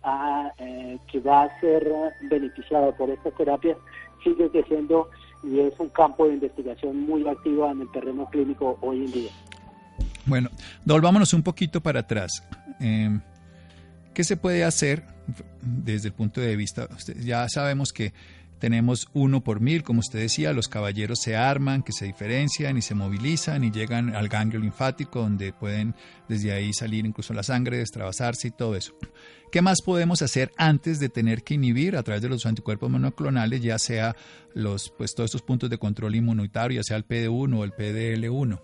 eh, 0.59 0.97
que 1.11 1.19
va 1.19 1.43
a 1.43 1.59
ser 1.59 1.91
beneficiado 2.29 2.95
por 2.95 3.09
esta 3.09 3.31
terapia 3.31 3.75
sigue 4.23 4.49
creciendo 4.49 5.09
y 5.43 5.59
es 5.59 5.73
un 5.77 5.89
campo 5.89 6.25
de 6.25 6.35
investigación 6.35 7.05
muy 7.05 7.27
activo 7.27 7.69
en 7.69 7.81
el 7.81 7.91
terreno 7.91 8.29
clínico 8.29 8.77
hoy 8.81 8.99
en 8.99 9.11
día. 9.11 9.31
Bueno, 10.25 10.49
volvámonos 10.85 11.33
un 11.33 11.43
poquito 11.43 11.81
para 11.81 11.99
atrás. 11.99 12.31
Eh, 12.79 13.19
¿Qué 14.13 14.23
se 14.23 14.37
puede 14.37 14.63
hacer 14.63 15.03
desde 15.61 16.07
el 16.07 16.13
punto 16.13 16.39
de 16.39 16.55
vista? 16.55 16.87
Ya 17.25 17.49
sabemos 17.49 17.91
que 17.91 18.13
tenemos 18.65 19.07
uno 19.13 19.43
por 19.43 19.59
mil, 19.59 19.83
como 19.83 19.99
usted 19.99 20.17
decía, 20.17 20.51
los 20.51 20.67
caballeros 20.67 21.19
se 21.19 21.35
arman, 21.35 21.83
que 21.83 21.91
se 21.91 22.05
diferencian 22.05 22.79
y 22.79 22.81
se 22.81 22.95
movilizan 22.95 23.63
y 23.63 23.69
llegan 23.69 24.15
al 24.15 24.27
ganglio 24.27 24.59
linfático 24.59 25.21
donde 25.21 25.53
pueden 25.53 25.93
desde 26.27 26.51
ahí 26.51 26.73
salir 26.73 27.05
incluso 27.05 27.35
la 27.35 27.43
sangre, 27.43 27.77
destrabasarse 27.77 28.47
y 28.47 28.51
todo 28.51 28.75
eso. 28.75 28.97
¿Qué 29.51 29.61
más 29.61 29.83
podemos 29.83 30.23
hacer 30.23 30.51
antes 30.57 30.99
de 30.99 31.09
tener 31.09 31.43
que 31.43 31.53
inhibir 31.53 31.95
a 31.95 32.01
través 32.01 32.23
de 32.23 32.29
los 32.29 32.47
anticuerpos 32.47 32.89
monoclonales, 32.89 33.61
ya 33.61 33.77
sea 33.77 34.15
los, 34.55 34.91
pues, 34.97 35.13
todos 35.13 35.27
estos 35.27 35.43
puntos 35.43 35.69
de 35.69 35.77
control 35.77 36.15
inmunitario, 36.15 36.77
ya 36.77 36.83
sea 36.83 36.97
el 36.97 37.07
PD1 37.07 37.59
o 37.59 37.63
el 37.63 37.71
PDL1? 37.71 38.61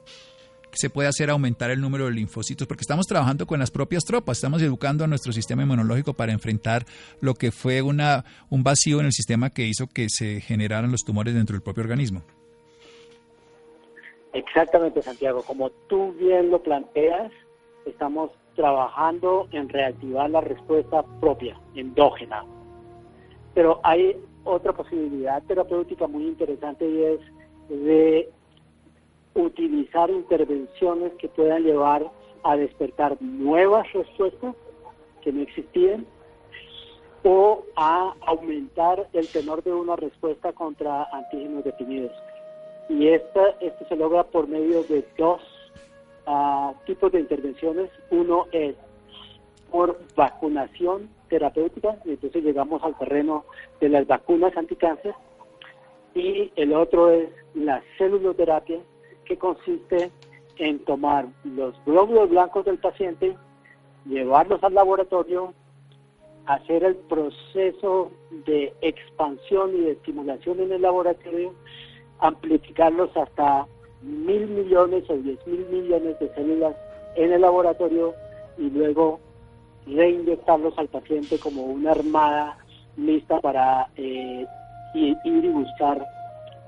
Se 0.73 0.89
puede 0.89 1.10
hacer 1.10 1.29
aumentar 1.29 1.71
el 1.71 1.81
número 1.81 2.05
de 2.05 2.12
linfocitos, 2.12 2.67
porque 2.67 2.81
estamos 2.81 3.07
trabajando 3.07 3.45
con 3.45 3.60
las 3.60 3.71
propias 3.71 4.03
tropas, 4.03 4.38
estamos 4.38 4.62
educando 4.62 5.03
a 5.03 5.07
nuestro 5.07 5.34
sistema 5.34 5.63
inmunológico 5.63 6.13
para 6.13 6.31
enfrentar 6.31 6.86
lo 7.19 7.34
que 7.34 7.51
fue 7.51 7.81
una, 7.81 8.25
un 8.49 8.63
vacío 8.63 8.99
en 8.99 9.07
el 9.07 9.12
sistema 9.12 9.49
que 9.49 9.65
hizo 9.67 9.88
que 9.88 10.07
se 10.10 10.41
generaran 10.41 10.91
los 10.91 11.01
tumores 11.01 11.34
dentro 11.34 11.53
del 11.53 11.62
propio 11.62 11.84
organismo. 11.84 12.21
Exactamente, 14.34 15.01
Santiago. 15.01 15.43
Como 15.43 15.69
tú 15.88 16.13
bien 16.13 16.49
lo 16.49 16.62
planteas, 16.63 17.31
estamos 17.86 18.31
trabajando 18.55 19.47
en 19.51 19.69
reactivar 19.69 20.29
la 20.29 20.41
respuesta 20.41 21.03
propia, 21.19 21.60
endógena. 21.75 22.45
Pero 23.53 23.79
hay 23.84 24.15
otra 24.43 24.73
posibilidad 24.73 25.43
terapéutica 25.43 26.07
muy 26.07 26.27
interesante 26.27 26.89
y 26.89 27.03
es 27.03 27.19
de 27.69 28.29
utilizar 29.33 30.09
intervenciones 30.09 31.13
que 31.13 31.27
puedan 31.29 31.63
llevar 31.63 32.11
a 32.43 32.57
despertar 32.57 33.17
nuevas 33.21 33.91
respuestas 33.93 34.55
que 35.21 35.31
no 35.31 35.41
existían 35.41 36.05
o 37.23 37.63
a 37.75 38.15
aumentar 38.25 39.07
el 39.13 39.27
tenor 39.27 39.63
de 39.63 39.73
una 39.73 39.95
respuesta 39.95 40.51
contra 40.53 41.03
antígenos 41.11 41.63
definidos. 41.63 42.11
Y 42.89 43.09
esta, 43.09 43.49
esto 43.61 43.85
se 43.87 43.95
logra 43.95 44.23
por 44.23 44.47
medio 44.47 44.83
de 44.83 45.05
dos 45.17 45.41
uh, 46.27 46.73
tipos 46.85 47.11
de 47.11 47.19
intervenciones. 47.19 47.91
Uno 48.09 48.47
es 48.51 48.75
por 49.69 49.99
vacunación 50.15 51.09
terapéutica, 51.29 51.97
y 52.03 52.11
entonces 52.11 52.43
llegamos 52.43 52.83
al 52.83 52.97
terreno 52.97 53.45
de 53.79 53.87
las 53.87 54.05
vacunas 54.05 54.57
anticáncer, 54.57 55.13
y 56.13 56.51
el 56.57 56.73
otro 56.73 57.09
es 57.09 57.29
la 57.53 57.81
celuloterapia, 57.97 58.79
que 59.25 59.38
consiste 59.38 60.12
en 60.57 60.79
tomar 60.86 61.27
los 61.43 61.73
glóbulos 61.86 62.29
blancos 62.29 62.65
del 62.65 62.77
paciente, 62.77 63.36
llevarlos 64.05 64.63
al 64.63 64.73
laboratorio, 64.73 65.53
hacer 66.45 66.84
el 66.84 66.95
proceso 66.95 68.12
de 68.45 68.73
expansión 68.81 69.75
y 69.75 69.81
de 69.81 69.91
estimulación 69.91 70.60
en 70.60 70.71
el 70.71 70.81
laboratorio, 70.81 71.53
amplificarlos 72.19 73.15
hasta 73.15 73.65
mil 74.01 74.47
millones 74.47 75.10
o 75.10 75.15
diez 75.17 75.45
mil 75.45 75.65
millones 75.67 76.19
de 76.19 76.34
células 76.34 76.75
en 77.15 77.31
el 77.31 77.41
laboratorio 77.41 78.13
y 78.57 78.69
luego 78.69 79.19
reinyectarlos 79.86 80.77
al 80.77 80.88
paciente 80.88 81.39
como 81.39 81.63
una 81.63 81.91
armada 81.91 82.57
lista 82.97 83.39
para 83.39 83.88
eh, 83.95 84.45
ir 84.93 85.17
y 85.25 85.47
buscar 85.49 86.05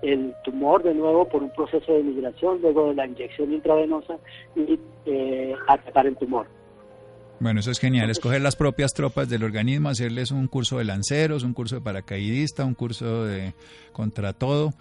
el 0.04 0.34
tumor 0.44 0.84
de 0.84 0.94
nuevo 0.94 1.28
por 1.28 1.42
un 1.42 1.50
proceso 1.52 1.94
de 1.94 2.04
migración, 2.04 2.62
luego 2.62 2.90
de 2.90 2.96
la 2.96 3.08
inyección 3.08 3.54
intravenosa 3.54 4.18
y 4.56 4.80
eh, 5.06 5.56
atacar 5.68 6.06
el 6.06 6.16
tumor. 6.18 6.46
Bueno, 7.40 7.60
eso 7.60 7.72
es 7.72 7.80
genial, 7.80 8.10
escoger 8.10 8.42
las 8.42 8.56
propias 8.56 8.94
tropas 8.94 9.28
del 9.28 9.44
organismo, 9.44 9.90
hacerles 9.90 10.32
un 10.32 10.48
curso 10.48 10.78
de 10.78 10.86
lanceros, 10.86 11.44
un 11.44 11.54
curso 11.54 11.76
de 11.76 11.82
paracaidista, 11.82 12.64
un 12.64 12.74
curso 12.74 13.26
de 13.26 13.54
contra 13.92 14.34
todo 14.34 14.74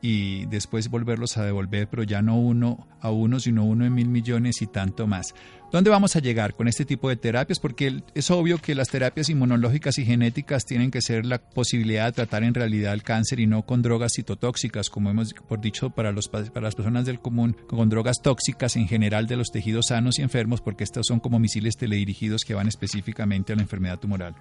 y 0.00 0.46
después 0.46 0.90
volverlos 0.90 1.36
a 1.36 1.44
devolver, 1.44 1.88
pero 1.88 2.02
ya 2.02 2.22
no 2.22 2.38
uno 2.38 2.86
a 3.00 3.10
uno, 3.10 3.40
sino 3.40 3.64
uno 3.64 3.84
en 3.84 3.94
mil 3.94 4.08
millones 4.08 4.62
y 4.62 4.66
tanto 4.66 5.06
más. 5.06 5.34
¿Dónde 5.72 5.90
vamos 5.90 6.14
a 6.14 6.20
llegar 6.20 6.54
con 6.54 6.68
este 6.68 6.84
tipo 6.84 7.08
de 7.08 7.16
terapias? 7.16 7.58
Porque 7.58 8.00
es 8.14 8.30
obvio 8.30 8.58
que 8.58 8.74
las 8.74 8.88
terapias 8.88 9.28
inmunológicas 9.28 9.98
y 9.98 10.04
genéticas 10.04 10.64
tienen 10.64 10.90
que 10.90 11.02
ser 11.02 11.26
la 11.26 11.38
posibilidad 11.38 12.06
de 12.06 12.12
tratar 12.12 12.44
en 12.44 12.54
realidad 12.54 12.94
el 12.94 13.02
cáncer 13.02 13.40
y 13.40 13.46
no 13.46 13.62
con 13.62 13.82
drogas 13.82 14.12
citotóxicas, 14.14 14.90
como 14.90 15.10
hemos 15.10 15.34
por 15.34 15.60
dicho 15.60 15.90
para, 15.90 16.12
los, 16.12 16.28
para 16.28 16.60
las 16.60 16.74
personas 16.74 17.04
del 17.04 17.20
común, 17.20 17.56
con 17.66 17.88
drogas 17.88 18.22
tóxicas 18.22 18.76
en 18.76 18.86
general 18.86 19.26
de 19.26 19.36
los 19.36 19.50
tejidos 19.50 19.86
sanos 19.86 20.18
y 20.18 20.22
enfermos, 20.22 20.60
porque 20.60 20.84
estos 20.84 21.06
son 21.06 21.18
como 21.18 21.38
misiles 21.38 21.76
teledirigidos 21.76 22.44
que 22.44 22.54
van 22.54 22.68
específicamente 22.68 23.52
a 23.52 23.56
la 23.56 23.62
enfermedad 23.62 23.98
tumoral. 23.98 24.34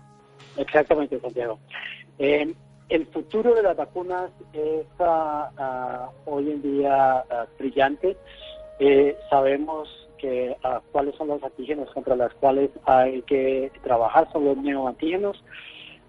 Exactamente, 0.57 1.19
Santiago. 1.19 1.59
Eh, 2.19 2.53
el 2.89 3.07
futuro 3.07 3.55
de 3.55 3.63
las 3.63 3.75
vacunas 3.75 4.31
es 4.53 4.85
ah, 4.99 5.49
ah, 5.57 6.09
hoy 6.25 6.51
en 6.51 6.61
día 6.61 7.23
ah, 7.29 7.45
brillante. 7.57 8.15
Eh, 8.79 9.17
sabemos 9.29 9.89
que 10.17 10.55
cuáles 10.91 11.15
son 11.15 11.27
los 11.27 11.43
antígenos 11.43 11.89
contra 11.91 12.15
los 12.15 12.33
cuales 12.35 12.69
hay 12.85 13.21
que 13.23 13.71
trabajar, 13.83 14.31
son 14.31 14.45
los 14.45 14.57
neoantígenos. 14.57 15.43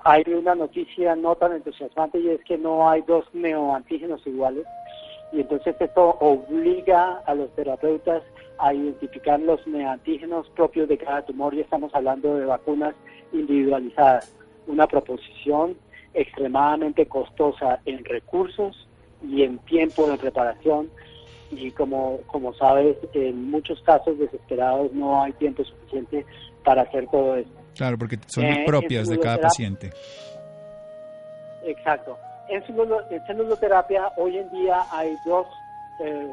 Hay 0.01 0.23
una 0.29 0.55
noticia 0.55 1.17
no 1.17 1.35
tan 1.35 1.53
entusiasmante 1.53 2.21
y 2.21 2.29
es 2.29 2.45
que 2.45 2.59
no 2.59 2.89
hay 2.89 3.03
dos 3.03 3.25
neoantígenos 3.33 4.25
iguales. 4.27 4.65
Y 5.33 5.41
entonces 5.41 5.75
esto 5.81 6.17
obliga 6.21 7.23
a 7.27 7.35
los 7.35 7.51
terapeutas 7.57 8.23
a 8.59 8.73
identificar 8.73 9.41
los 9.41 9.67
neoantígenos 9.67 10.49
propios 10.51 10.89
de 10.89 10.99
cada 10.99 11.23
tumor 11.23 11.53
y 11.55 11.61
estamos 11.61 11.95
hablando 11.95 12.37
de 12.37 12.47
vacunas 12.47 12.95
individualizadas. 13.33 14.33
Una 14.67 14.87
proposición 14.87 15.77
extremadamente 16.17 17.07
costosa 17.07 17.81
en 17.85 18.05
recursos 18.05 18.89
y 19.23 19.43
en 19.43 19.59
tiempo 19.59 20.09
de 20.09 20.17
preparación 20.17 20.91
y 21.51 21.71
como, 21.71 22.21
como 22.27 22.55
sabes, 22.55 22.97
en 23.13 23.51
muchos 23.51 23.81
casos 23.83 24.19
desesperados 24.19 24.93
no 24.93 25.23
hay 25.23 25.33
tiempo 25.35 25.63
suficiente 25.65 26.27
para 26.65 26.83
hacer 26.83 27.07
todo 27.11 27.37
esto. 27.37 27.53
Claro, 27.77 27.99
porque 27.99 28.19
son 28.27 28.45
eh, 28.45 28.65
propias 28.67 29.09
de 29.09 29.19
cada 29.19 29.39
paciente. 29.39 29.91
Exacto. 31.65 32.19
En, 32.49 32.65
celuloterapia 33.27 34.13
hoy 34.17 34.39
en 34.39 34.51
día 34.51 34.83
hay 34.91 35.15
dos 35.27 35.47
eh, 36.03 36.33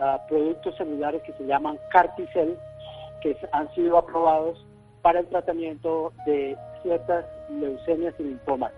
ah, 0.00 0.20
productos 0.28 0.76
celulares 0.76 1.22
que 1.22 1.32
se 1.32 1.44
llaman 1.46 1.78
Carticel, 1.90 2.56
que 3.22 3.36
han 3.52 3.72
sido 3.74 3.96
aprobados 3.98 4.64
para 5.00 5.20
el 5.20 5.26
tratamiento 5.26 6.12
de 6.26 6.56
ciertas 6.82 7.24
leucemias 7.48 8.14
y 8.18 8.24
linfomas. 8.24 8.72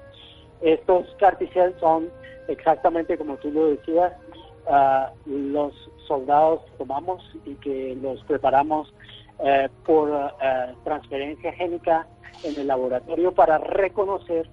Estos 0.61 1.07
carticel 1.19 1.75
son 1.81 2.09
exactamente 2.49 3.19
como 3.19 3.37
tú 3.37 3.51
lo 3.51 3.69
decías, 3.69 4.13
uh, 4.67 5.29
los 5.29 5.73
soldados 6.07 6.63
que 6.63 6.79
tomamos 6.79 7.23
y 7.45 7.55
que 7.57 7.97
los 8.01 8.23
preparamos 8.25 8.93
uh, 9.39 9.69
por 9.85 10.11
uh, 10.11 10.85
transferencia 10.85 11.53
génica 11.53 12.07
en 12.45 12.61
el 12.61 12.67
laboratorio 12.67 13.33
para 13.33 13.59
reconocer 13.59 14.49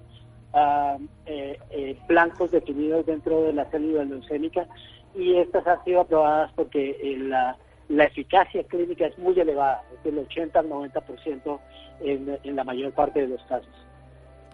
eh, 1.26 1.58
eh, 1.70 1.98
blancos 2.06 2.52
definidos 2.52 3.04
dentro 3.06 3.42
de 3.42 3.52
la 3.52 3.64
célula 3.70 4.04
leucémica 4.04 4.68
y 5.12 5.36
estas 5.36 5.66
han 5.66 5.82
sido 5.84 6.02
aprobadas 6.02 6.52
porque 6.54 6.90
eh, 6.90 7.18
la, 7.18 7.56
la 7.88 8.04
eficacia 8.04 8.62
clínica 8.62 9.06
es 9.06 9.18
muy 9.18 9.38
elevada, 9.40 9.82
es 9.92 10.04
del 10.04 10.18
80 10.18 10.60
al 10.60 10.68
90% 10.68 11.58
en, 12.02 12.38
en 12.44 12.56
la 12.56 12.62
mayor 12.62 12.92
parte 12.92 13.22
de 13.22 13.28
los 13.28 13.42
casos. 13.44 13.83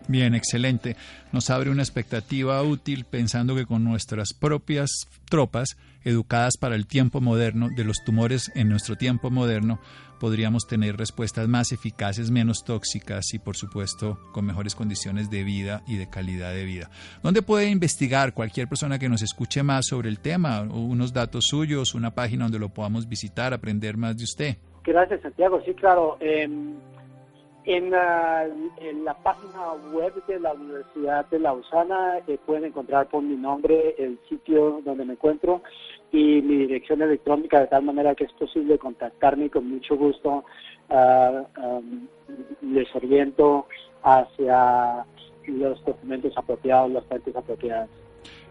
Bien, 0.09 0.35
excelente. 0.35 0.97
Nos 1.33 1.51
abre 1.51 1.71
una 1.71 1.83
expectativa 1.83 2.63
útil 2.63 3.05
pensando 3.05 3.55
que 3.55 3.67
con 3.67 3.85
nuestras 3.85 4.33
propias 4.33 4.91
tropas, 5.29 5.77
educadas 6.05 6.57
para 6.59 6.75
el 6.75 6.87
tiempo 6.87 7.21
moderno, 7.21 7.69
de 7.75 7.85
los 7.85 8.03
tumores 8.05 8.51
en 8.55 8.69
nuestro 8.69 8.97
tiempo 8.97 9.31
moderno, 9.31 9.79
podríamos 10.21 10.67
tener 10.67 10.97
respuestas 10.97 11.49
más 11.49 11.73
eficaces, 11.73 12.31
menos 12.31 12.65
tóxicas 12.65 13.33
y, 13.33 13.39
por 13.39 13.57
supuesto, 13.57 14.19
con 14.33 14.45
mejores 14.45 14.75
condiciones 14.75 15.31
de 15.31 15.43
vida 15.45 15.83
y 15.87 15.97
de 15.97 16.09
calidad 16.09 16.53
de 16.53 16.65
vida. 16.65 16.91
¿Dónde 17.23 17.43
puede 17.43 17.71
investigar 17.71 18.35
cualquier 18.35 18.69
persona 18.69 18.99
que 18.99 19.09
nos 19.09 19.23
escuche 19.23 19.63
más 19.63 19.87
sobre 19.87 20.09
el 20.09 20.21
tema? 20.21 20.61
Unos 20.63 21.13
datos 21.13 21.45
suyos, 21.49 21.95
una 21.95 22.15
página 22.15 22.45
donde 22.45 22.59
lo 22.59 22.69
podamos 22.69 23.09
visitar, 23.09 23.55
aprender 23.55 23.97
más 23.97 24.17
de 24.17 24.25
usted. 24.25 24.57
Gracias, 24.85 25.21
Santiago. 25.23 25.61
Sí, 25.65 25.75
claro. 25.75 26.17
Em, 26.21 26.75
en 27.77 27.91
la, 27.91 29.15
página 29.23 29.73
web 29.93 30.13
de 30.27 30.41
la 30.41 30.53
Universidad 30.55 31.27
de 31.27 31.39
Lausana 31.39 32.19
eh, 32.27 32.37
pueden 32.45 32.65
encontrar 32.65 33.09
por 33.09 33.23
mi 33.23 33.37
nombre 33.37 33.95
el 33.97 34.19
sitio 34.29 34.81
donde 34.85 35.05
me 35.05 35.13
encuentro 35.13 35.63
y 36.11 36.43
mi 36.43 36.57
dirección 36.57 37.01
electrónica 37.01 37.61
de 37.61 37.69
tal 37.69 37.85
manera 37.85 38.17
que 38.17 38.25
es 38.25 38.33
posible 38.33 38.77
contactarme 38.77 39.51
con 39.51 39.69
mucho 39.71 39.97
gusto 39.97 40.45
uh, 40.89 41.81
les 42.63 42.95
oriento 42.97 43.69
hacia 44.03 45.05
los 45.47 45.85
documentos 45.85 46.33
apropiados, 46.37 46.91
las 46.91 47.05
fuentes 47.05 47.37
apropiadas. 47.37 47.89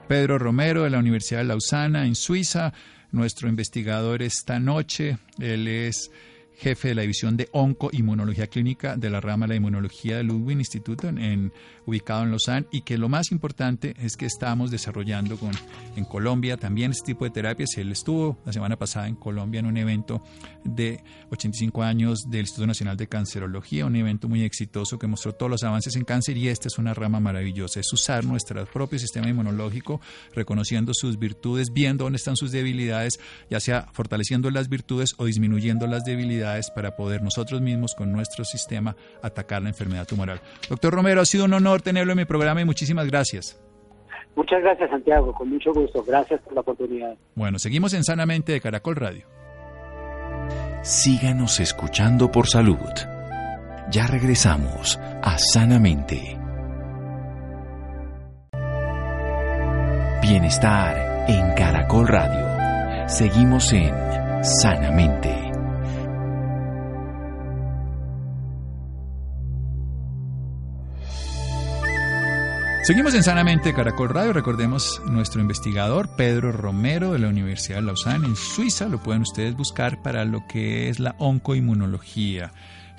Pedro 0.08 0.40
Romero 0.40 0.84
de 0.84 0.92
la 0.92 1.00
Universidad 1.00 1.40
de 1.40 1.46
Lausana 1.46 2.06
en 2.06 2.16
Suiza, 2.16 2.74
nuestro 3.12 3.50
investigador 3.50 4.22
esta 4.22 4.60
noche, 4.60 5.18
él 5.40 5.68
es 5.68 6.10
jefe 6.60 6.90
de 6.90 6.96
la 6.96 7.04
división 7.04 7.38
de 7.38 7.48
oncoinmunología 7.54 8.48
clínica 8.48 8.98
de 8.98 9.10
la 9.10 9.22
rama 9.22 9.46
de 9.46 9.52
la 9.52 9.56
inmunología 9.56 10.18
del 10.18 10.28
Ludwig 10.28 10.58
Instituto, 10.58 11.08
en, 11.08 11.54
ubicado 11.86 12.24
en 12.24 12.32
Lausanne, 12.32 12.68
y 12.70 12.82
que 12.82 12.98
lo 12.98 13.08
más 13.08 13.32
importante 13.32 13.96
es 13.98 14.18
que 14.18 14.26
estamos 14.26 14.70
desarrollando 14.70 15.38
con, 15.38 15.52
en 15.96 16.04
Colombia 16.04 16.58
también 16.58 16.92
este 16.92 17.14
tipo 17.14 17.24
de 17.24 17.32
terapias. 17.32 17.78
Él 17.78 17.92
estuvo 17.94 18.38
la 18.46 18.52
semana 18.52 18.78
pasada 18.78 19.08
en 19.08 19.16
Colombia 19.16 19.60
en 19.60 19.68
un 19.68 19.78
evento 19.78 20.22
de 20.66 21.02
85 21.32 21.82
años 21.82 22.26
del 22.30 22.42
Instituto 22.42 22.68
Nacional 22.68 22.98
de 22.98 23.08
Cancerología, 23.08 23.86
un 23.86 23.96
evento 23.96 24.28
muy 24.28 24.44
exitoso 24.44 25.00
que 25.00 25.08
mostró 25.08 25.34
todos 25.34 25.50
los 25.50 25.64
avances 25.64 25.96
en 25.96 26.04
cáncer 26.04 26.36
y 26.36 26.50
esta 26.50 26.68
es 26.68 26.78
una 26.78 26.94
rama 26.94 27.22
maravillosa, 27.22 27.80
es 27.80 27.92
usar 27.94 28.26
nuestro 28.26 28.66
propio 28.66 29.00
sistema 29.00 29.30
inmunológico, 29.30 30.02
reconociendo 30.34 30.94
sus 30.94 31.18
virtudes, 31.18 31.72
viendo 31.72 32.04
dónde 32.04 32.18
están 32.18 32.36
sus 32.36 32.52
debilidades, 32.52 33.18
ya 33.50 33.62
sea 33.62 33.88
fortaleciendo 33.94 34.52
las 34.52 34.68
virtudes 34.68 35.16
o 35.18 35.26
disminuyendo 35.26 35.88
las 35.88 36.04
debilidades 36.04 36.49
para 36.74 36.96
poder 36.96 37.22
nosotros 37.22 37.62
mismos 37.62 37.96
con 37.96 38.12
nuestro 38.12 38.44
sistema 38.44 38.96
atacar 39.22 39.62
la 39.62 39.70
enfermedad 39.70 40.08
tumoral. 40.08 40.42
Doctor 40.70 40.94
Romero, 40.94 41.22
ha 41.22 41.26
sido 41.26 41.46
un 41.46 41.54
honor 41.54 41.82
tenerlo 41.82 42.14
en 42.14 42.18
mi 42.18 42.26
programa 42.26 42.62
y 42.62 42.66
muchísimas 42.66 43.08
gracias. 43.08 43.60
Muchas 44.36 44.62
gracias, 44.62 44.90
Santiago, 44.90 45.34
con 45.34 45.50
mucho 45.50 45.74
gusto. 45.74 46.04
Gracias 46.04 46.40
por 46.42 46.54
la 46.54 46.62
oportunidad. 46.62 47.16
Bueno, 47.36 47.60
seguimos 47.60 47.94
en 47.94 48.04
Sanamente 48.04 48.54
de 48.54 48.62
Caracol 48.62 48.96
Radio. 48.96 49.28
Síganos 50.82 51.60
escuchando 51.60 52.32
por 52.32 52.48
salud. 52.48 52.78
Ya 53.92 54.08
regresamos 54.08 54.98
a 55.22 55.38
Sanamente. 55.38 56.38
Bienestar 60.22 61.26
en 61.28 61.54
Caracol 61.56 62.08
Radio. 62.08 63.08
Seguimos 63.08 63.74
en 63.74 63.94
Sanamente. 64.44 65.49
Seguimos 72.90 73.14
en 73.14 73.22
Sanamente 73.22 73.72
Caracol 73.76 74.10
Radio. 74.10 74.34
Recordemos 74.34 75.00
nuestro 75.06 75.42
investigador 75.42 76.16
Pedro 76.16 76.52
Romero 76.52 77.14
de 77.14 77.20
la 77.20 77.28
Universidad 77.28 77.76
de 77.78 77.82
Lausanne 77.84 78.26
en 78.26 78.36
Suiza. 78.36 78.88
Lo 78.88 79.04
pueden 79.04 79.22
ustedes 79.22 79.56
buscar 79.56 80.02
para 80.02 80.26
lo 80.26 80.48
que 80.48 80.90
es 80.90 81.00
la 81.00 81.16
oncoinmunología 81.20 82.52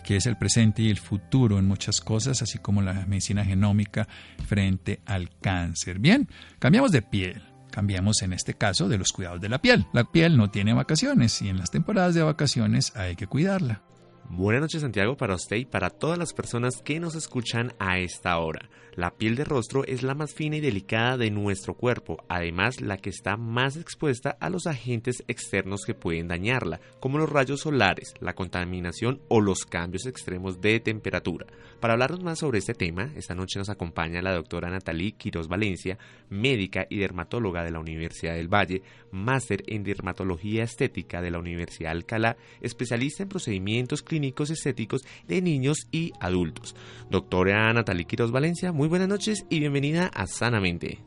que 0.05 0.15
es 0.15 0.27
el 0.27 0.37
presente 0.37 0.83
y 0.83 0.91
el 0.91 0.99
futuro 1.01 1.59
en 1.59 1.67
muchas 1.67 2.01
cosas, 2.01 2.41
así 2.41 2.59
como 2.61 2.83
la 2.83 3.05
medicina 3.09 3.45
genómica 3.45 4.07
frente 4.47 5.01
al 5.07 5.29
cáncer. 5.41 5.99
Bien, 5.99 6.29
cambiamos 6.61 6.93
de 6.93 7.03
piel. 7.03 7.43
Cambiamos 7.73 8.23
en 8.23 8.33
este 8.33 8.55
caso 8.55 8.89
de 8.89 8.97
los 8.97 9.11
cuidados 9.11 9.41
de 9.41 9.49
la 9.49 9.61
piel. 9.61 9.89
La 9.93 10.05
piel 10.05 10.37
no 10.37 10.53
tiene 10.53 10.73
vacaciones 10.73 11.43
y 11.43 11.49
en 11.49 11.59
las 11.59 11.73
temporadas 11.73 12.15
de 12.15 12.23
vacaciones 12.23 12.95
hay 12.95 13.17
que 13.17 13.27
cuidarla. 13.27 13.83
Buenas 14.33 14.63
noches 14.63 14.83
Santiago 14.83 15.17
para 15.17 15.35
usted 15.35 15.57
y 15.57 15.65
para 15.65 15.91
todas 15.91 16.17
las 16.17 16.33
personas 16.33 16.81
que 16.83 17.01
nos 17.01 17.17
escuchan 17.17 17.73
a 17.81 17.99
esta 17.99 18.39
hora. 18.39 18.71
La 18.95 19.11
piel 19.11 19.35
de 19.35 19.45
rostro 19.45 19.85
es 19.85 20.03
la 20.03 20.15
más 20.15 20.35
fina 20.35 20.57
y 20.57 20.61
delicada 20.61 21.17
de 21.17 21.31
nuestro 21.31 21.75
cuerpo, 21.75 22.25
además 22.29 22.81
la 22.81 22.97
que 22.97 23.11
está 23.11 23.37
más 23.37 23.77
expuesta 23.77 24.37
a 24.41 24.51
los 24.51 24.67
agentes 24.67 25.25
externos 25.27 25.83
que 25.85 25.95
pueden 25.95 26.29
dañarla, 26.29 26.81
como 27.01 27.19
los 27.19 27.31
rayos 27.31 27.61
solares, 27.61 28.15
la 28.21 28.35
contaminación 28.35 29.21
o 29.29 29.41
los 29.41 29.65
cambios 29.65 30.07
extremos 30.07 30.61
de 30.61 30.79
temperatura. 30.79 31.47
Para 31.81 31.95
hablarnos 31.95 32.23
más 32.23 32.39
sobre 32.41 32.59
este 32.59 32.75
tema, 32.75 33.13
esta 33.17 33.35
noche 33.35 33.59
nos 33.59 33.71
acompaña 33.71 34.23
la 34.23 34.35
doctora 34.35 34.71
Natalie 34.71 35.13
Quiroz 35.13 35.49
Valencia, 35.49 35.99
médica 36.29 36.87
y 36.89 36.99
dermatóloga 36.99 37.65
de 37.65 37.71
la 37.71 37.81
Universidad 37.81 38.35
del 38.35 38.53
Valle, 38.53 38.83
máster 39.13 39.63
en 39.67 39.83
dermatología 39.83 40.65
estética 40.65 41.21
de 41.21 41.31
la 41.31 41.39
Universidad 41.39 41.93
Alcalá, 41.93 42.37
especialista 42.61 43.23
en 43.23 43.29
procedimientos 43.29 44.03
clínicos 44.03 44.20
estéticos 44.25 45.03
de 45.27 45.43
niños 45.43 45.89
y 45.91 46.13
adultos. 46.21 46.77
Doctora 47.11 47.73
Natalie 47.73 48.05
Quiroz 48.05 48.31
Valencia, 48.31 48.73
muy 48.73 48.89
buenas 48.89 49.09
noches 49.09 49.47
y 49.49 49.61
bienvenida 49.61 50.11
a 50.15 50.27
Sanamente. 50.27 50.99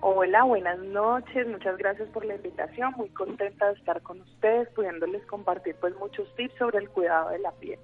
Hola, 0.00 0.44
buenas 0.44 0.78
noches, 0.78 1.46
muchas 1.48 1.78
gracias 1.78 2.08
por 2.10 2.24
la 2.26 2.34
invitación, 2.34 2.92
muy 2.96 3.08
contenta 3.08 3.68
de 3.68 3.72
estar 3.72 4.02
con 4.02 4.20
ustedes, 4.20 4.68
pudiéndoles 4.70 5.24
compartir 5.26 5.76
pues 5.80 5.94
muchos 5.96 6.28
tips 6.36 6.54
sobre 6.58 6.78
el 6.78 6.90
cuidado 6.90 7.30
de 7.30 7.38
la 7.38 7.52
piel. 7.52 7.78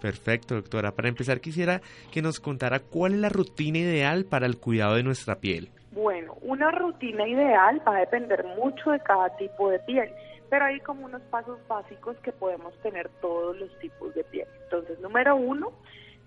Perfecto, 0.00 0.54
doctora. 0.54 0.92
Para 0.92 1.08
empezar, 1.08 1.40
quisiera 1.40 1.80
que 2.12 2.22
nos 2.22 2.40
contara 2.40 2.80
cuál 2.80 3.14
es 3.14 3.18
la 3.20 3.28
rutina 3.28 3.78
ideal 3.78 4.24
para 4.24 4.46
el 4.46 4.58
cuidado 4.58 4.96
de 4.96 5.02
nuestra 5.02 5.36
piel. 5.36 5.70
Bueno, 5.92 6.34
una 6.42 6.70
rutina 6.70 7.26
ideal 7.28 7.80
va 7.86 7.96
a 7.96 8.00
depender 8.00 8.44
mucho 8.58 8.90
de 8.90 9.00
cada 9.00 9.34
tipo 9.36 9.70
de 9.70 9.78
piel, 9.80 10.10
pero 10.50 10.66
hay 10.66 10.80
como 10.80 11.04
unos 11.04 11.22
pasos 11.22 11.58
básicos 11.68 12.16
que 12.18 12.32
podemos 12.32 12.74
tener 12.82 13.08
todos 13.20 13.56
los 13.56 13.78
tipos 13.78 14.14
de 14.14 14.24
piel. 14.24 14.48
Entonces, 14.64 14.98
número 15.00 15.36
uno, 15.36 15.72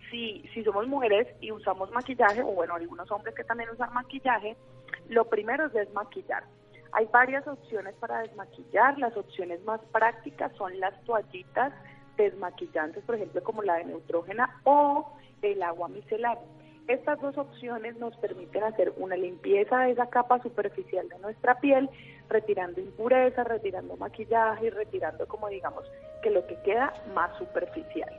si, 0.10 0.48
si 0.54 0.64
somos 0.64 0.88
mujeres 0.88 1.28
y 1.42 1.52
usamos 1.52 1.92
maquillaje, 1.92 2.42
o 2.42 2.48
bueno, 2.48 2.76
algunos 2.76 3.10
hombres 3.12 3.36
que 3.36 3.44
también 3.44 3.70
usan 3.70 3.94
maquillaje, 3.94 4.56
lo 5.10 5.26
primero 5.26 5.66
es 5.68 5.74
desmaquillar. 5.74 6.44
Hay 6.94 7.06
varias 7.12 7.48
opciones 7.48 7.96
para 7.96 8.20
desmaquillar. 8.20 8.98
Las 8.98 9.16
opciones 9.18 9.64
más 9.66 9.82
prácticas 9.92 10.52
son 10.56 10.80
las 10.80 11.00
toallitas 11.04 11.74
desmaquillantes, 12.16 13.04
por 13.04 13.16
ejemplo, 13.16 13.44
como 13.44 13.62
la 13.62 13.76
de 13.76 13.86
Neutrógena 13.86 14.62
o 14.64 15.14
el 15.42 15.62
agua 15.62 15.88
micelar. 15.90 16.40
Estas 16.88 17.20
dos 17.20 17.38
opciones 17.38 17.98
nos 17.98 18.16
permiten 18.18 18.64
hacer 18.64 18.94
una 18.96 19.18
limpieza 19.18 19.80
de 19.82 19.92
esa 19.92 20.08
capa 20.08 20.42
superficial 20.42 21.10
de 21.10 21.20
nuestra 21.20 21.60
piel, 21.60 21.90
retirando 22.30 22.80
impurezas, 22.80 23.46
retirando 23.46 23.98
maquillaje 23.98 24.68
y 24.68 24.70
retirando, 24.70 25.28
como 25.28 25.50
digamos, 25.50 25.84
que 26.24 26.30
lo 26.30 26.48
que 26.48 26.56
queda 26.62 26.94
más 27.14 27.38
superficial. 27.38 28.10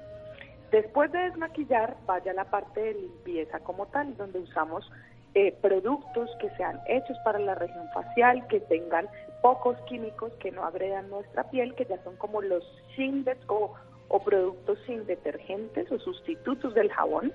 Después 0.70 1.10
de 1.12 1.18
desmaquillar, 1.18 1.96
vaya 2.04 2.34
la 2.34 2.44
parte 2.44 2.80
de 2.80 2.94
limpieza 2.94 3.58
como 3.60 3.86
tal, 3.86 4.14
donde 4.18 4.40
usamos 4.40 4.90
eh, 5.32 5.56
productos 5.62 6.28
que 6.38 6.50
sean 6.56 6.78
hechos 6.88 7.16
para 7.24 7.38
la 7.38 7.54
región 7.54 7.88
facial, 7.94 8.46
que 8.48 8.60
tengan 8.60 9.08
pocos 9.40 9.78
químicos, 9.86 10.30
que 10.40 10.50
no 10.50 10.64
agredan 10.64 11.08
nuestra 11.08 11.44
piel, 11.44 11.74
que 11.74 11.86
ya 11.86 11.96
son 12.04 12.16
como 12.16 12.42
los 12.42 12.64
sin 12.96 13.24
o, 13.46 13.72
o 14.08 14.18
productos 14.22 14.78
sin 14.86 15.06
detergentes 15.06 15.90
o 15.90 15.98
sustitutos 15.98 16.74
del 16.74 16.92
jabón, 16.92 17.32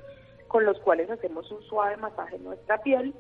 con 0.53 0.65
los 0.65 0.79
cuales 0.81 1.09
hacemos 1.09 1.51
un 1.51 1.63
suave 1.63 1.97
masaje 1.97 2.35
en 2.35 2.43
nuestra 2.43 2.77
piel 2.77 3.15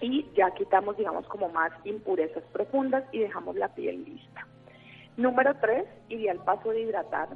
y 0.00 0.24
ya 0.36 0.52
quitamos, 0.52 0.96
digamos, 0.96 1.26
como 1.26 1.48
más 1.48 1.72
impurezas 1.82 2.44
profundas 2.52 3.02
y 3.10 3.18
dejamos 3.18 3.56
la 3.56 3.74
piel 3.74 4.04
lista. 4.04 4.46
Número 5.16 5.56
tres, 5.60 5.84
ideal 6.10 6.38
paso 6.44 6.70
de 6.70 6.82
hidratar. 6.82 7.30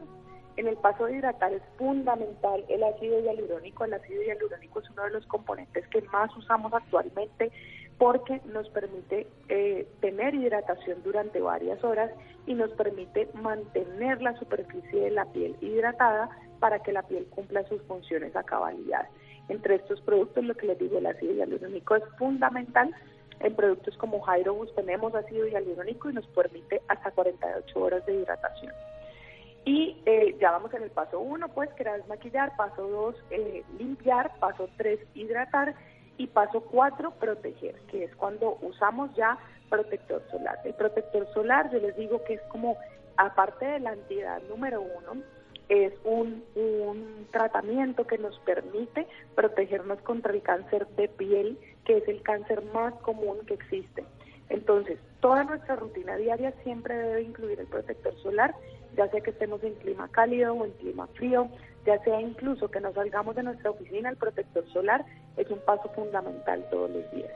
En 0.56 0.68
el 0.68 0.76
paso 0.76 1.06
de 1.06 1.16
hidratar 1.16 1.52
es 1.52 1.62
fundamental 1.76 2.64
el 2.68 2.84
ácido 2.84 3.18
hialurónico. 3.18 3.84
El 3.84 3.94
ácido 3.94 4.22
hialurónico 4.22 4.78
es 4.78 4.90
uno 4.90 5.02
de 5.02 5.10
los 5.10 5.26
componentes 5.26 5.88
que 5.88 6.00
más 6.12 6.36
usamos 6.36 6.72
actualmente 6.72 7.50
porque 7.98 8.40
nos 8.44 8.70
permite 8.70 9.26
eh, 9.48 9.88
tener 10.00 10.36
hidratación 10.36 11.02
durante 11.02 11.40
varias 11.40 11.82
horas 11.82 12.12
y 12.46 12.54
nos 12.54 12.70
permite 12.74 13.28
mantener 13.34 14.22
la 14.22 14.38
superficie 14.38 15.00
de 15.00 15.10
la 15.10 15.24
piel 15.32 15.56
hidratada 15.60 16.30
para 16.58 16.80
que 16.80 16.92
la 16.92 17.02
piel 17.02 17.26
cumpla 17.26 17.66
sus 17.68 17.82
funciones 17.82 18.34
a 18.36 18.42
cabalidad. 18.42 19.08
Entre 19.48 19.76
estos 19.76 20.00
productos, 20.02 20.44
lo 20.44 20.54
que 20.54 20.66
les 20.66 20.78
digo, 20.78 20.98
el 20.98 21.06
ácido 21.06 21.32
hialurónico 21.34 21.96
es 21.96 22.04
fundamental. 22.18 22.94
En 23.40 23.54
productos 23.54 23.96
como 23.96 24.22
Hydrobus 24.24 24.74
tenemos 24.74 25.14
ácido 25.14 25.46
hialurónico 25.46 26.10
y 26.10 26.14
nos 26.14 26.26
permite 26.28 26.82
hasta 26.88 27.10
48 27.10 27.80
horas 27.80 28.04
de 28.04 28.14
hidratación. 28.14 28.72
Y 29.64 29.96
eh, 30.06 30.36
ya 30.40 30.50
vamos 30.50 30.72
en 30.74 30.82
el 30.82 30.90
paso 30.90 31.20
1, 31.20 31.48
pues, 31.48 31.70
que 31.74 31.82
era 31.82 31.96
desmaquillar, 31.96 32.56
paso 32.56 32.88
2, 32.88 33.14
eh, 33.30 33.64
limpiar, 33.78 34.32
paso 34.38 34.68
3, 34.76 34.98
hidratar 35.14 35.74
y 36.16 36.26
paso 36.26 36.62
4, 36.62 37.12
proteger, 37.12 37.74
que 37.90 38.04
es 38.04 38.16
cuando 38.16 38.58
usamos 38.62 39.14
ya 39.14 39.38
protector 39.68 40.22
solar. 40.30 40.58
El 40.64 40.74
protector 40.74 41.26
solar, 41.32 41.70
yo 41.70 41.78
les 41.80 41.96
digo 41.96 42.24
que 42.24 42.34
es 42.34 42.42
como, 42.48 42.76
aparte 43.16 43.66
de 43.66 43.80
la 43.80 43.92
entidad 43.92 44.40
número 44.48 44.80
1, 44.80 45.22
es 45.68 45.92
un, 46.04 46.44
un 46.54 47.26
tratamiento 47.30 48.06
que 48.06 48.18
nos 48.18 48.38
permite 48.40 49.06
protegernos 49.34 50.00
contra 50.00 50.32
el 50.32 50.42
cáncer 50.42 50.86
de 50.96 51.08
piel, 51.08 51.58
que 51.84 51.98
es 51.98 52.08
el 52.08 52.22
cáncer 52.22 52.62
más 52.72 52.94
común 53.02 53.38
que 53.46 53.54
existe. 53.54 54.04
Entonces, 54.48 54.98
toda 55.20 55.44
nuestra 55.44 55.76
rutina 55.76 56.16
diaria 56.16 56.52
siempre 56.64 56.96
debe 56.96 57.22
incluir 57.22 57.60
el 57.60 57.66
protector 57.66 58.14
solar 58.22 58.54
ya 58.96 59.08
sea 59.08 59.20
que 59.20 59.30
estemos 59.30 59.62
en 59.62 59.74
clima 59.74 60.08
cálido 60.08 60.54
o 60.54 60.64
en 60.64 60.72
clima 60.72 61.06
frío, 61.14 61.48
ya 61.86 61.98
sea 62.02 62.20
incluso 62.20 62.68
que 62.68 62.80
nos 62.80 62.94
salgamos 62.94 63.36
de 63.36 63.44
nuestra 63.44 63.70
oficina, 63.70 64.10
el 64.10 64.16
protector 64.16 64.66
solar 64.72 65.04
es 65.36 65.48
un 65.50 65.60
paso 65.60 65.88
fundamental 65.94 66.64
todos 66.70 66.90
los 66.90 67.10
días. 67.12 67.30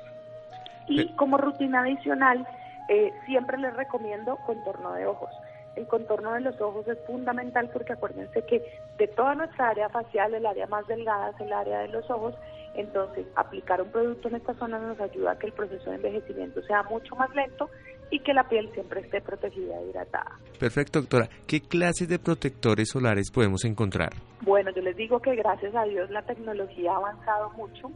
Y 0.89 1.15
como 1.15 1.39
rutina 1.39 1.83
adicional, 1.83 2.47
eh, 2.89 3.13
siempre 3.27 3.57
les 3.59 3.75
recomiendo 3.77 4.37
contorno 4.45 4.93
de 4.95 5.07
ojos. 5.07 5.31
El 5.77 5.87
contorno 5.87 6.33
de 6.35 6.41
los 6.41 6.61
ojos 6.61 6.87
es 6.89 6.99
fundamental 7.07 7.71
porque 7.73 7.95
acuérdense 7.95 8.43
que 8.43 8.63
de 8.99 9.09
toda 9.09 9.35
nuestra 9.35 9.71
área 9.71 9.89
facial, 9.89 10.35
el 10.35 10.47
área 10.47 10.67
más 10.67 10.87
delgada 10.87 11.31
es 11.31 11.41
el 11.41 11.53
área 11.53 11.81
de 11.81 11.89
los 11.89 12.09
ojos, 12.11 12.35
entonces 12.75 13.27
aplicar 13.37 13.81
un 13.83 13.91
producto 13.91 14.29
en 14.29 14.37
esta 14.37 14.55
zona 14.55 14.79
nos 14.79 15.01
ayuda 15.01 15.33
a 15.33 15.39
que 15.39 15.47
el 15.47 15.53
proceso 15.53 15.91
de 15.91 15.97
envejecimiento 15.97 16.63
sea 16.63 16.83
mucho 16.85 17.17
más 17.17 17.35
lento 17.35 17.71
y 18.11 18.21
que 18.21 18.35
la 18.35 18.47
piel 18.49 18.71
siempre 18.75 19.01
esté 19.01 19.23
protegida 19.23 19.79
e 19.81 19.89
hidratada. 19.89 20.39
Perfecto, 20.59 21.01
doctora. 21.01 21.29
¿Qué 21.47 21.61
clases 21.63 22.09
de 22.09 22.19
protectores 22.19 22.91
solares 22.91 23.31
podemos 23.31 23.65
encontrar? 23.65 24.11
Bueno, 24.43 24.71
yo 24.75 24.83
les 24.83 24.97
digo 24.97 25.21
que 25.21 25.35
gracias 25.35 25.75
a 25.75 25.85
Dios 25.85 26.11
la 26.11 26.23
tecnología 26.23 26.93
ha 26.93 26.97
avanzado 26.97 27.51
mucho 27.53 27.91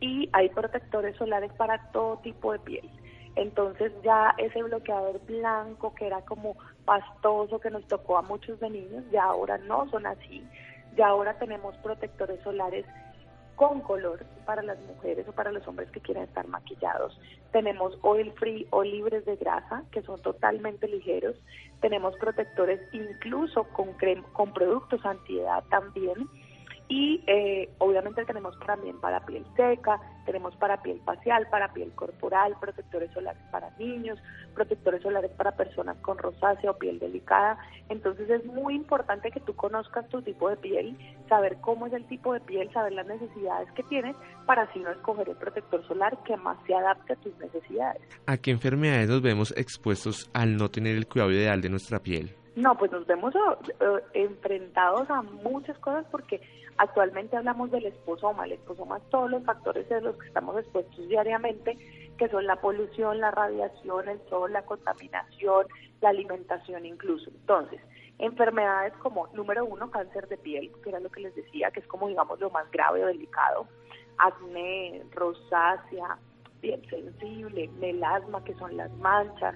y 0.00 0.28
hay 0.32 0.50
protectores 0.50 1.16
solares 1.16 1.50
para 1.54 1.90
todo 1.92 2.18
tipo 2.18 2.52
de 2.52 2.58
piel. 2.58 2.90
Entonces 3.36 3.92
ya 4.02 4.34
ese 4.38 4.62
bloqueador 4.62 5.20
blanco 5.26 5.94
que 5.94 6.06
era 6.06 6.22
como 6.22 6.56
pastoso 6.84 7.60
que 7.60 7.70
nos 7.70 7.86
tocó 7.86 8.16
a 8.16 8.22
muchos 8.22 8.58
de 8.60 8.70
niños, 8.70 9.04
ya 9.12 9.24
ahora 9.24 9.58
no 9.58 9.88
son 9.90 10.06
así. 10.06 10.46
Ya 10.96 11.08
ahora 11.08 11.38
tenemos 11.38 11.76
protectores 11.78 12.40
solares 12.42 12.86
con 13.56 13.80
color 13.80 14.24
para 14.44 14.62
las 14.62 14.78
mujeres 14.80 15.26
o 15.28 15.32
para 15.32 15.50
los 15.50 15.66
hombres 15.66 15.90
que 15.90 16.00
quieren 16.00 16.24
estar 16.24 16.46
maquillados. 16.46 17.18
Tenemos 17.52 17.98
oil 18.02 18.32
free 18.32 18.66
o 18.70 18.82
libres 18.82 19.24
de 19.24 19.36
grasa, 19.36 19.82
que 19.90 20.02
son 20.02 20.20
totalmente 20.22 20.86
ligeros. 20.88 21.36
Tenemos 21.80 22.14
protectores 22.16 22.80
incluso 22.92 23.64
con, 23.64 23.96
con 24.32 24.52
productos 24.52 25.04
antiedad 25.04 25.64
también. 25.70 26.28
Y 26.88 27.22
eh, 27.26 27.68
obviamente 27.78 28.24
tenemos 28.24 28.56
también 28.60 29.00
para 29.00 29.24
piel 29.26 29.44
seca, 29.56 30.00
tenemos 30.24 30.54
para 30.56 30.82
piel 30.82 31.00
facial, 31.04 31.48
para 31.50 31.72
piel 31.72 31.90
corporal, 31.92 32.54
protectores 32.60 33.10
solares 33.12 33.42
para 33.50 33.70
niños, 33.78 34.18
protectores 34.54 35.02
solares 35.02 35.32
para 35.32 35.56
personas 35.56 35.96
con 35.98 36.16
rosácea 36.18 36.70
o 36.70 36.78
piel 36.78 37.00
delicada. 37.00 37.58
Entonces 37.88 38.30
es 38.30 38.44
muy 38.44 38.74
importante 38.74 39.32
que 39.32 39.40
tú 39.40 39.54
conozcas 39.56 40.08
tu 40.08 40.22
tipo 40.22 40.48
de 40.48 40.56
piel, 40.56 40.96
saber 41.28 41.56
cómo 41.60 41.88
es 41.88 41.92
el 41.92 42.04
tipo 42.06 42.32
de 42.32 42.40
piel, 42.40 42.72
saber 42.72 42.92
las 42.92 43.06
necesidades 43.06 43.70
que 43.72 43.82
tienes 43.84 44.14
para 44.46 44.62
así 44.62 44.78
no 44.78 44.90
escoger 44.90 45.28
el 45.28 45.36
protector 45.36 45.84
solar 45.88 46.16
que 46.24 46.36
más 46.36 46.56
se 46.66 46.74
adapte 46.74 47.14
a 47.14 47.16
tus 47.16 47.36
necesidades. 47.38 48.02
¿A 48.26 48.36
qué 48.36 48.52
enfermedades 48.52 49.08
nos 49.08 49.22
vemos 49.22 49.52
expuestos 49.56 50.30
al 50.32 50.56
no 50.56 50.68
tener 50.68 50.96
el 50.96 51.08
cuidado 51.08 51.32
ideal 51.32 51.60
de 51.60 51.68
nuestra 51.68 51.98
piel? 51.98 52.36
No, 52.56 52.74
pues 52.74 52.90
nos 52.90 53.06
vemos 53.06 53.34
eh, 53.34 54.00
enfrentados 54.14 55.10
a 55.10 55.20
muchas 55.20 55.78
cosas 55.78 56.06
porque 56.10 56.40
actualmente 56.78 57.36
hablamos 57.36 57.70
del 57.70 57.84
esposoma. 57.84 58.46
El 58.46 58.52
esposoma 58.52 58.96
es 58.96 59.04
todos 59.10 59.30
los 59.30 59.44
factores 59.44 59.86
de 59.90 60.00
los 60.00 60.16
que 60.16 60.28
estamos 60.28 60.58
expuestos 60.58 61.06
diariamente, 61.06 61.76
que 62.16 62.28
son 62.30 62.46
la 62.46 62.56
polución, 62.56 63.20
la 63.20 63.30
radiación, 63.30 64.08
el 64.08 64.20
sol, 64.30 64.54
la 64.54 64.62
contaminación, 64.62 65.66
la 66.00 66.08
alimentación 66.08 66.86
incluso. 66.86 67.28
Entonces, 67.28 67.78
enfermedades 68.18 68.94
como, 69.02 69.26
número 69.34 69.66
uno, 69.66 69.90
cáncer 69.90 70.26
de 70.28 70.38
piel, 70.38 70.72
que 70.82 70.88
era 70.88 71.00
lo 71.00 71.10
que 71.10 71.20
les 71.20 71.34
decía, 71.34 71.70
que 71.70 71.80
es 71.80 71.86
como, 71.86 72.08
digamos, 72.08 72.40
lo 72.40 72.48
más 72.48 72.70
grave 72.70 73.04
o 73.04 73.06
delicado, 73.06 73.68
acné, 74.16 75.02
rosácea, 75.12 76.16
piel 76.62 76.82
sensible, 76.88 77.68
melasma, 77.78 78.42
que 78.44 78.54
son 78.54 78.78
las 78.78 78.90
manchas, 78.92 79.54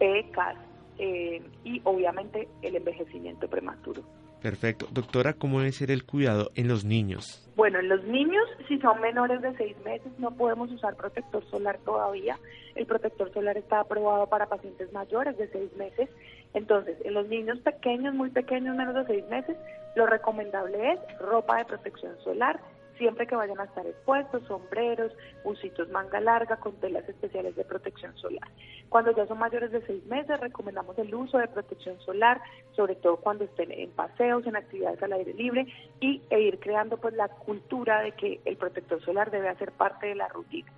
pecas, 0.00 0.56
eh, 1.00 1.42
y 1.64 1.80
obviamente 1.84 2.46
el 2.60 2.76
envejecimiento 2.76 3.48
prematuro. 3.48 4.02
Perfecto. 4.42 4.86
Doctora, 4.90 5.32
¿cómo 5.32 5.60
debe 5.60 5.72
ser 5.72 5.90
el 5.90 6.04
cuidado 6.04 6.50
en 6.54 6.68
los 6.68 6.84
niños? 6.84 7.48
Bueno, 7.56 7.78
en 7.78 7.88
los 7.88 8.04
niños, 8.04 8.44
si 8.68 8.78
son 8.78 9.00
menores 9.00 9.40
de 9.40 9.54
seis 9.56 9.76
meses, 9.84 10.12
no 10.18 10.30
podemos 10.30 10.70
usar 10.70 10.96
protector 10.96 11.42
solar 11.50 11.78
todavía. 11.84 12.38
El 12.74 12.86
protector 12.86 13.32
solar 13.32 13.56
está 13.56 13.80
aprobado 13.80 14.26
para 14.28 14.46
pacientes 14.46 14.92
mayores 14.92 15.36
de 15.38 15.48
seis 15.48 15.74
meses. 15.76 16.08
Entonces, 16.52 16.96
en 17.04 17.14
los 17.14 17.28
niños 17.28 17.58
pequeños, 17.60 18.14
muy 18.14 18.30
pequeños, 18.30 18.76
menos 18.76 18.94
de 18.94 19.06
seis 19.06 19.26
meses, 19.28 19.56
lo 19.94 20.06
recomendable 20.06 20.92
es 20.92 21.18
ropa 21.18 21.58
de 21.58 21.64
protección 21.64 22.12
solar, 22.24 22.60
siempre 23.00 23.26
que 23.26 23.34
vayan 23.34 23.58
a 23.58 23.64
estar 23.64 23.86
expuestos, 23.86 24.46
sombreros, 24.46 25.10
bucitos 25.42 25.88
manga 25.88 26.20
larga 26.20 26.58
con 26.58 26.74
telas 26.80 27.08
especiales 27.08 27.56
de 27.56 27.64
protección 27.64 28.14
solar. 28.18 28.46
Cuando 28.90 29.10
ya 29.16 29.26
son 29.26 29.38
mayores 29.38 29.72
de 29.72 29.80
seis 29.86 30.04
meses, 30.04 30.38
recomendamos 30.38 30.98
el 30.98 31.14
uso 31.14 31.38
de 31.38 31.48
protección 31.48 31.98
solar, 32.00 32.42
sobre 32.76 32.96
todo 32.96 33.16
cuando 33.16 33.44
estén 33.44 33.72
en 33.72 33.90
paseos, 33.92 34.46
en 34.46 34.54
actividades 34.54 35.02
al 35.02 35.14
aire 35.14 35.32
libre 35.32 35.66
y 35.98 36.20
e 36.28 36.40
ir 36.40 36.60
creando 36.60 36.98
pues 36.98 37.14
la 37.14 37.28
cultura 37.28 38.02
de 38.02 38.12
que 38.12 38.38
el 38.44 38.58
protector 38.58 39.02
solar 39.02 39.30
debe 39.30 39.48
hacer 39.48 39.72
parte 39.72 40.08
de 40.08 40.16
la 40.16 40.28
rutina. 40.28 40.70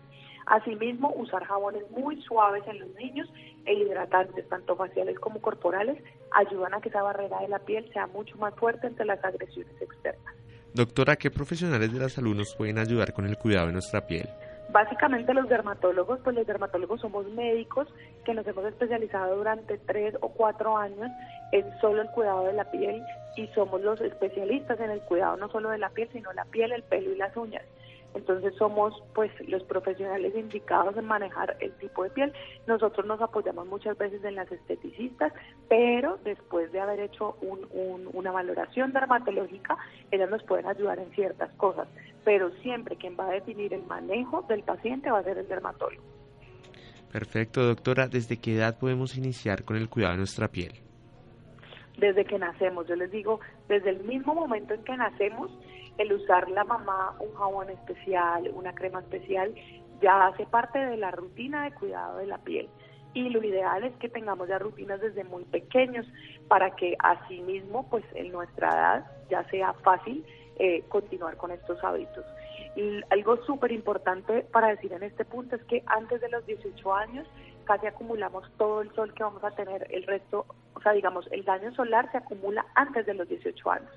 Asimismo, 0.47 1.13
usar 1.17 1.45
jabones 1.45 1.91
muy 1.91 2.23
suaves 2.23 2.63
en 2.69 2.79
los 2.79 2.95
niños 2.95 3.29
e 3.65 3.75
hidratantes, 3.75 4.49
tanto 4.49 4.77
faciales 4.77 5.19
como 5.19 5.41
corporales, 5.41 6.01
ayudan 6.31 6.75
a 6.75 6.81
que 6.81 6.89
esa 6.89 7.03
barrera 7.03 7.41
de 7.41 7.49
la 7.49 7.59
piel 7.59 7.91
sea 7.93 8.07
mucho 8.07 8.37
más 8.39 8.55
fuerte 8.55 8.87
ante 8.87 9.05
las 9.05 9.25
agresiones 9.25 9.75
externas. 9.83 10.42
Doctora, 10.75 11.17
¿qué 11.17 11.31
profesionales 11.31 11.93
de 11.93 12.01
la 12.01 12.09
salud 12.09 12.35
nos 12.35 12.55
pueden 12.55 12.79
ayudar 12.79 13.13
con 13.13 13.27
el 13.27 13.37
cuidado 13.37 13.67
de 13.67 13.75
nuestra 13.75 14.07
piel? 14.07 14.27
Básicamente 14.71 15.35
los 15.35 15.47
dermatólogos, 15.47 16.21
pues 16.25 16.35
los 16.35 16.47
dermatólogos 16.47 17.03
somos 17.03 17.27
médicos 17.33 17.89
que 18.25 18.33
nos 18.33 18.47
hemos 18.47 18.65
especializado 18.65 19.37
durante 19.37 19.77
tres 19.77 20.15
o 20.23 20.31
cuatro 20.31 20.79
años 20.79 21.11
en 21.53 21.67
solo 21.81 22.01
el 22.01 22.09
cuidado 22.09 22.45
de 22.45 22.55
la 22.55 22.71
piel 22.71 23.03
y 23.37 23.49
somos 23.49 23.83
los 23.83 24.01
especialistas 24.01 24.81
en 24.81 24.91
el 24.91 25.01
cuidado 25.03 25.37
no 25.37 25.51
solo 25.51 25.69
de 25.69 25.77
la 25.77 25.91
piel, 25.91 26.09
sino 26.11 26.33
la 26.33 26.47
piel, 26.47 26.73
el 26.73 26.83
pelo 26.85 27.13
y 27.13 27.17
las 27.17 27.37
uñas. 27.37 27.65
Entonces 28.15 28.55
somos 28.57 29.03
pues 29.15 29.31
los 29.49 29.63
profesionales 29.65 30.35
indicados 30.37 30.97
en 30.97 31.07
manejar 31.07 31.57
el 31.61 31.73
tipo 31.75 32.05
de 32.05 32.11
piel. 32.11 32.33
Nosotros 32.67 33.07
nos 33.07 33.21
apoyamos 33.21 33.67
muchas 33.67 33.97
veces 33.97 34.23
en 34.25 34.35
las 34.35 34.51
esteticistas, 34.51 35.33
pero 35.69 36.19
después 36.25 36.71
de 36.73 36.81
haber 36.81 37.01
hecho 37.01 37.37
una 38.13 38.31
valoración 38.31 38.93
dermatológica, 38.93 39.77
ellas 40.11 40.31
nos 40.31 40.43
pueden 40.43 40.67
ayudar 40.67 40.99
en 40.99 41.11
ciertas 41.13 41.51
cosas. 41.55 41.89
Pero 42.25 42.51
siempre 42.63 42.97
quien 42.97 43.17
va 43.19 43.27
a 43.29 43.33
definir 43.33 43.73
el 43.75 43.85
manejo 43.85 44.43
del 44.43 44.63
paciente 44.63 45.11
va 45.11 45.19
a 45.19 45.25
ser 45.25 45.39
el 45.39 45.49
dermatólogo. 45.49 46.03
Perfecto, 47.13 47.63
doctora. 47.63 48.09
¿Desde 48.09 48.39
qué 48.39 48.55
edad 48.55 48.79
podemos 48.79 49.17
iniciar 49.17 49.65
con 49.65 49.77
el 49.77 49.89
cuidado 49.89 50.13
de 50.13 50.19
nuestra 50.19 50.49
piel? 50.49 50.73
Desde 51.99 52.25
que 52.25 52.39
nacemos, 52.39 52.89
yo 52.89 52.97
les 52.97 53.11
digo, 53.11 53.41
desde 53.69 53.91
el 53.91 54.03
mismo 54.05 54.35
momento 54.35 54.73
en 54.73 54.83
que 54.83 54.97
nacemos, 54.97 55.51
el 55.99 56.13
usar 56.13 56.49
la 56.51 56.65
mamá 56.65 57.15
un 57.21 57.35
jabón 57.35 57.71
especial, 57.71 58.51
una 58.55 58.75
crema 58.75 59.01
especial, 59.01 59.55
ya 60.01 60.27
hace 60.27 60.47
parte 60.47 60.79
de 60.79 60.97
la 60.97 61.11
rutina 61.11 61.65
de 61.65 61.73
cuidado 61.73 62.19
de 62.19 62.27
la 62.27 62.39
piel. 62.39 62.69
Y 63.15 63.29
lo 63.29 63.43
ideal 63.45 63.85
es 63.85 63.95
que 63.97 64.09
tengamos 64.09 64.49
ya 64.49 64.59
rutinas 64.59 65.01
desde 65.01 65.23
muy 65.25 65.45
pequeños 65.45 66.07
para 66.49 66.75
que 66.77 66.97
así 66.99 67.41
mismo, 67.43 67.89
pues 67.91 68.05
en 68.15 68.33
nuestra 68.33 68.71
edad, 68.71 69.07
ya 69.31 69.45
sea 69.51 69.75
fácil 69.75 70.25
eh, 70.57 70.83
continuar 70.89 71.37
con 71.37 71.51
estos 71.51 71.83
hábitos. 71.85 72.25
Y 72.75 73.01
algo 73.11 73.37
súper 73.45 73.71
importante 73.71 74.47
para 74.51 74.69
decir 74.69 74.93
en 74.95 75.03
este 75.03 75.27
punto 75.27 75.57
es 75.57 75.65
que 75.65 75.83
antes 75.87 76.23
de 76.23 76.31
los 76.31 76.45
18 76.47 76.95
años 76.95 77.29
casi 77.65 77.87
acumulamos 77.87 78.51
todo 78.57 78.81
el 78.81 78.93
sol 78.95 79.13
que 79.15 79.23
vamos 79.23 79.45
a 79.45 79.51
tener, 79.53 79.87
el 79.91 80.05
resto, 80.05 80.47
o 80.75 80.81
sea, 80.81 80.93
digamos, 80.93 81.27
el 81.31 81.45
daño 81.45 81.73
solar 81.75 82.11
se 82.11 82.19
acumula 82.19 82.67
antes 82.75 83.07
de 83.07 83.15
los 83.15 83.29
18 83.29 83.71
años. 83.71 83.91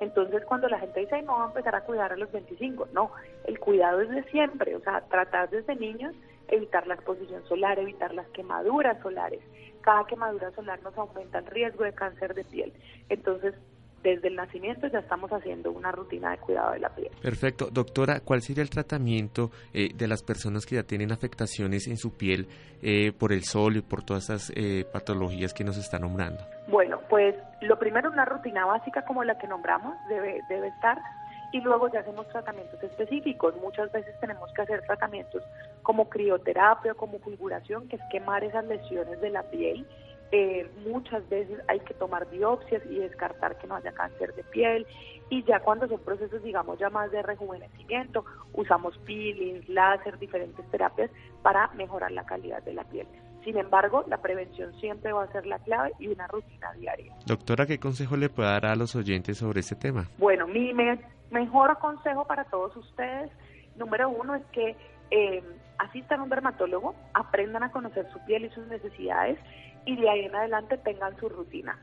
Entonces, 0.00 0.44
cuando 0.46 0.68
la 0.68 0.78
gente 0.78 1.00
dice, 1.00 1.22
no, 1.22 1.38
va 1.38 1.44
a 1.44 1.48
empezar 1.48 1.74
a 1.74 1.82
cuidar 1.82 2.12
a 2.12 2.16
los 2.16 2.32
25, 2.32 2.88
no, 2.92 3.12
el 3.44 3.60
cuidado 3.60 4.00
es 4.00 4.08
de 4.08 4.22
siempre, 4.24 4.74
o 4.74 4.80
sea, 4.80 5.02
tratar 5.02 5.50
desde 5.50 5.76
niños, 5.76 6.14
evitar 6.48 6.86
la 6.86 6.94
exposición 6.94 7.44
solar, 7.46 7.78
evitar 7.78 8.14
las 8.14 8.26
quemaduras 8.28 9.00
solares. 9.02 9.40
Cada 9.82 10.06
quemadura 10.06 10.50
solar 10.52 10.82
nos 10.82 10.96
aumenta 10.96 11.38
el 11.38 11.46
riesgo 11.46 11.84
de 11.84 11.92
cáncer 11.92 12.34
de 12.34 12.44
piel. 12.44 12.72
Entonces, 13.08 13.54
desde 14.02 14.28
el 14.28 14.36
nacimiento 14.36 14.86
ya 14.88 15.00
estamos 15.00 15.30
haciendo 15.30 15.70
una 15.70 15.92
rutina 15.92 16.30
de 16.30 16.38
cuidado 16.38 16.72
de 16.72 16.78
la 16.78 16.88
piel. 16.90 17.10
Perfecto. 17.22 17.68
Doctora, 17.70 18.20
¿cuál 18.20 18.42
sería 18.42 18.62
el 18.62 18.70
tratamiento 18.70 19.50
eh, 19.72 19.90
de 19.94 20.08
las 20.08 20.22
personas 20.22 20.66
que 20.66 20.76
ya 20.76 20.82
tienen 20.82 21.12
afectaciones 21.12 21.86
en 21.86 21.96
su 21.96 22.16
piel 22.16 22.48
eh, 22.82 23.12
por 23.12 23.32
el 23.32 23.44
sol 23.44 23.76
y 23.76 23.82
por 23.82 24.02
todas 24.02 24.24
esas 24.24 24.52
eh, 24.56 24.84
patologías 24.90 25.52
que 25.52 25.64
nos 25.64 25.76
está 25.76 25.98
nombrando? 25.98 26.42
Bueno, 26.68 27.00
pues 27.08 27.34
lo 27.60 27.78
primero, 27.78 28.10
una 28.10 28.24
rutina 28.24 28.64
básica 28.64 29.04
como 29.04 29.24
la 29.24 29.38
que 29.38 29.46
nombramos 29.46 29.94
debe, 30.08 30.40
debe 30.48 30.68
estar 30.68 30.98
y 31.52 31.60
luego 31.60 31.90
ya 31.90 32.00
hacemos 32.00 32.28
tratamientos 32.28 32.82
específicos. 32.82 33.54
Muchas 33.60 33.90
veces 33.92 34.14
tenemos 34.20 34.52
que 34.52 34.62
hacer 34.62 34.82
tratamientos 34.86 35.42
como 35.82 36.08
crioterapia 36.08 36.92
o 36.92 36.96
como 36.96 37.18
fulguración, 37.18 37.88
que 37.88 37.96
es 37.96 38.02
quemar 38.10 38.44
esas 38.44 38.64
lesiones 38.66 39.20
de 39.20 39.30
la 39.30 39.42
piel 39.42 39.86
eh, 40.32 40.70
muchas 40.86 41.28
veces 41.28 41.58
hay 41.68 41.80
que 41.80 41.94
tomar 41.94 42.30
biopsias 42.30 42.82
y 42.86 42.98
descartar 42.98 43.58
que 43.58 43.66
no 43.66 43.74
haya 43.74 43.92
cáncer 43.92 44.34
de 44.34 44.44
piel 44.44 44.86
y 45.28 45.42
ya 45.44 45.60
cuando 45.60 45.88
son 45.88 46.00
procesos 46.00 46.42
digamos 46.42 46.78
ya 46.78 46.88
más 46.90 47.10
de 47.10 47.22
rejuvenecimiento 47.22 48.24
usamos 48.52 48.96
peelings, 48.98 49.68
láser, 49.68 50.18
diferentes 50.18 50.64
terapias 50.70 51.10
para 51.42 51.68
mejorar 51.74 52.12
la 52.12 52.24
calidad 52.24 52.62
de 52.62 52.74
la 52.74 52.84
piel. 52.84 53.06
Sin 53.44 53.56
embargo, 53.56 54.04
la 54.06 54.18
prevención 54.18 54.72
siempre 54.80 55.12
va 55.12 55.24
a 55.24 55.32
ser 55.32 55.46
la 55.46 55.58
clave 55.60 55.92
y 55.98 56.08
una 56.08 56.26
rutina 56.26 56.72
diaria. 56.74 57.14
Doctora, 57.26 57.66
¿qué 57.66 57.78
consejo 57.78 58.16
le 58.16 58.28
puede 58.28 58.50
dar 58.50 58.66
a 58.66 58.76
los 58.76 58.94
oyentes 58.94 59.38
sobre 59.38 59.60
este 59.60 59.76
tema? 59.76 60.08
Bueno, 60.18 60.46
mi 60.46 60.74
mejor 61.30 61.78
consejo 61.78 62.26
para 62.26 62.44
todos 62.44 62.76
ustedes, 62.76 63.30
número 63.76 64.10
uno, 64.10 64.34
es 64.34 64.44
que 64.52 64.76
eh, 65.10 65.42
asistan 65.78 66.20
a 66.20 66.22
un 66.24 66.28
dermatólogo, 66.28 66.94
aprendan 67.14 67.62
a 67.62 67.72
conocer 67.72 68.06
su 68.12 68.18
piel 68.26 68.44
y 68.44 68.50
sus 68.50 68.66
necesidades 68.66 69.38
y 69.84 69.96
de 69.96 70.08
ahí 70.08 70.24
en 70.24 70.34
adelante 70.34 70.78
tengan 70.78 71.16
su 71.18 71.28
rutina. 71.28 71.78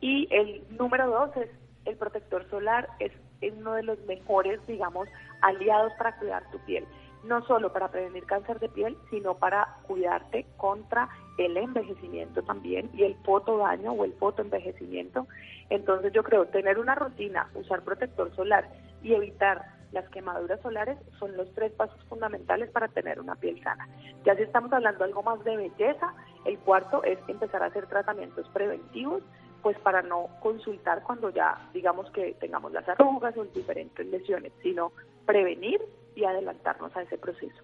Y 0.00 0.28
el 0.30 0.64
número 0.76 1.08
dos 1.08 1.36
es 1.36 1.48
el 1.84 1.96
protector 1.96 2.48
solar, 2.50 2.88
es, 2.98 3.12
uno 3.56 3.74
de 3.74 3.82
los 3.82 3.98
mejores, 4.06 4.64
digamos, 4.68 5.08
aliados 5.40 5.92
para 5.98 6.16
cuidar 6.16 6.48
tu 6.52 6.58
piel. 6.60 6.86
No 7.24 7.44
solo 7.46 7.72
para 7.72 7.88
prevenir 7.88 8.24
cáncer 8.24 8.60
de 8.60 8.68
piel, 8.68 8.96
sino 9.10 9.34
para 9.34 9.78
cuidarte 9.86 10.46
contra 10.56 11.08
el 11.38 11.56
envejecimiento 11.56 12.42
también 12.42 12.88
y 12.94 13.02
el 13.02 13.16
fotodaño 13.24 13.92
o 13.92 14.04
el 14.04 14.12
fotoenvejecimiento. 14.14 15.26
Entonces 15.70 16.12
yo 16.12 16.22
creo 16.22 16.46
tener 16.46 16.78
una 16.78 16.94
rutina, 16.94 17.48
usar 17.54 17.82
protector 17.82 18.34
solar 18.36 18.68
y 19.02 19.14
evitar 19.14 19.64
las 19.92 20.08
quemaduras 20.08 20.60
solares 20.62 20.98
son 21.18 21.36
los 21.36 21.52
tres 21.54 21.70
pasos 21.72 22.02
fundamentales 22.08 22.70
para 22.70 22.88
tener 22.88 23.20
una 23.20 23.36
piel 23.36 23.62
sana. 23.62 23.88
Ya 24.24 24.34
si 24.34 24.42
estamos 24.42 24.72
hablando 24.72 25.04
algo 25.04 25.22
más 25.22 25.42
de 25.44 25.56
belleza, 25.56 26.14
el 26.44 26.58
cuarto 26.58 27.02
es 27.04 27.18
empezar 27.28 27.62
a 27.62 27.66
hacer 27.66 27.86
tratamientos 27.86 28.48
preventivos, 28.48 29.22
pues 29.62 29.78
para 29.78 30.02
no 30.02 30.28
consultar 30.40 31.02
cuando 31.04 31.30
ya 31.30 31.70
digamos 31.72 32.10
que 32.10 32.34
tengamos 32.40 32.72
las 32.72 32.88
arrugas 32.88 33.36
o 33.36 33.44
diferentes 33.44 34.06
lesiones, 34.06 34.52
sino 34.62 34.92
prevenir 35.24 35.80
y 36.14 36.24
adelantarnos 36.24 36.94
a 36.96 37.02
ese 37.02 37.16
proceso. 37.16 37.62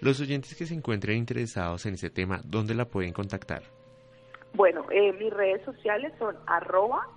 Los 0.00 0.20
oyentes 0.20 0.54
que 0.56 0.66
se 0.66 0.74
encuentren 0.74 1.16
interesados 1.16 1.86
en 1.86 1.94
ese 1.94 2.10
tema, 2.10 2.40
¿dónde 2.44 2.74
la 2.74 2.86
pueden 2.86 3.12
contactar? 3.12 3.62
Bueno, 4.54 4.84
eh, 4.90 5.12
mis 5.12 5.32
redes 5.32 5.64
sociales 5.64 6.12
son 6.18 6.36
arroba 6.46 7.08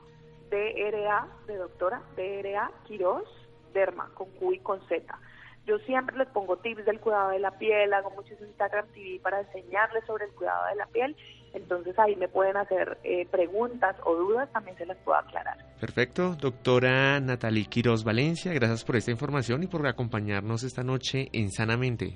DRA 0.50 1.28
de 1.48 1.56
doctora, 1.56 2.02
DRA 2.16 2.72
Quiroz 2.86 3.28
Derma, 3.74 4.10
con 4.14 4.30
Q 4.32 4.54
y 4.54 4.60
con 4.60 4.80
Z. 4.88 5.20
Yo 5.68 5.78
siempre 5.80 6.16
les 6.18 6.30
pongo 6.30 6.56
tips 6.56 6.86
del 6.86 7.02
cuidado 7.02 7.32
de 7.32 7.40
la 7.40 7.52
piel, 7.52 7.94
hago 7.94 8.10
muchos 8.12 8.40
Instagram 8.40 8.88
TV 8.94 9.20
para 9.22 9.42
enseñarles 9.42 10.06
sobre 10.06 10.24
el 10.26 10.32
cuidado 10.32 10.66
de 10.70 10.76
la 10.76 10.86
piel. 10.86 11.14
Entonces 11.54 11.98
ahí 12.00 12.16
me 12.16 12.30
pueden 12.30 12.56
hacer 12.56 12.98
eh, 13.04 13.28
preguntas 13.30 13.98
o 14.06 14.16
dudas, 14.16 14.50
también 14.54 14.78
se 14.78 14.86
las 14.86 14.98
puedo 15.00 15.18
aclarar. 15.18 15.58
Perfecto, 15.78 16.36
doctora 16.40 17.20
Natalie 17.20 17.66
Quiroz 17.66 18.06
Valencia, 18.06 18.54
gracias 18.54 18.86
por 18.86 18.96
esta 18.96 19.12
información 19.12 19.62
y 19.62 19.68
por 19.68 19.86
acompañarnos 19.86 20.64
esta 20.64 20.84
noche 20.84 21.28
en 21.34 21.52
Sanamente. 21.52 22.16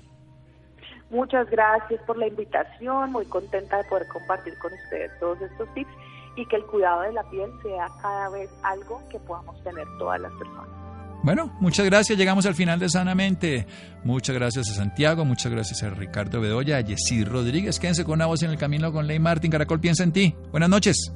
Muchas 1.10 1.50
gracias 1.50 2.00
por 2.06 2.16
la 2.16 2.28
invitación, 2.28 3.12
muy 3.12 3.26
contenta 3.26 3.76
de 3.76 3.84
poder 3.84 4.08
compartir 4.08 4.56
con 4.60 4.72
ustedes 4.72 5.10
todos 5.20 5.38
estos 5.42 5.68
tips 5.74 5.92
y 6.36 6.46
que 6.46 6.56
el 6.56 6.64
cuidado 6.64 7.02
de 7.02 7.12
la 7.12 7.22
piel 7.28 7.50
sea 7.62 7.86
cada 8.00 8.30
vez 8.30 8.50
algo 8.62 9.02
que 9.10 9.18
podamos 9.18 9.62
tener 9.62 9.86
todas 9.98 10.18
las 10.22 10.32
personas. 10.32 10.81
Bueno, 11.22 11.56
muchas 11.60 11.86
gracias. 11.86 12.18
Llegamos 12.18 12.46
al 12.46 12.54
final 12.54 12.80
de 12.80 12.88
Sanamente. 12.88 13.66
Muchas 14.04 14.34
gracias 14.34 14.68
a 14.70 14.74
Santiago, 14.74 15.24
muchas 15.24 15.52
gracias 15.52 15.82
a 15.82 15.90
Ricardo 15.90 16.40
Bedoya, 16.40 16.78
a 16.78 16.80
Yesid 16.80 17.28
Rodríguez. 17.28 17.78
Quédense 17.78 18.04
con 18.04 18.14
una 18.14 18.26
voz 18.26 18.42
en 18.42 18.50
el 18.50 18.58
camino 18.58 18.92
con 18.92 19.06
Ley 19.06 19.20
Martín. 19.20 19.50
Caracol 19.50 19.80
piensa 19.80 20.02
en 20.02 20.12
ti. 20.12 20.34
Buenas 20.50 20.68
noches. 20.68 21.12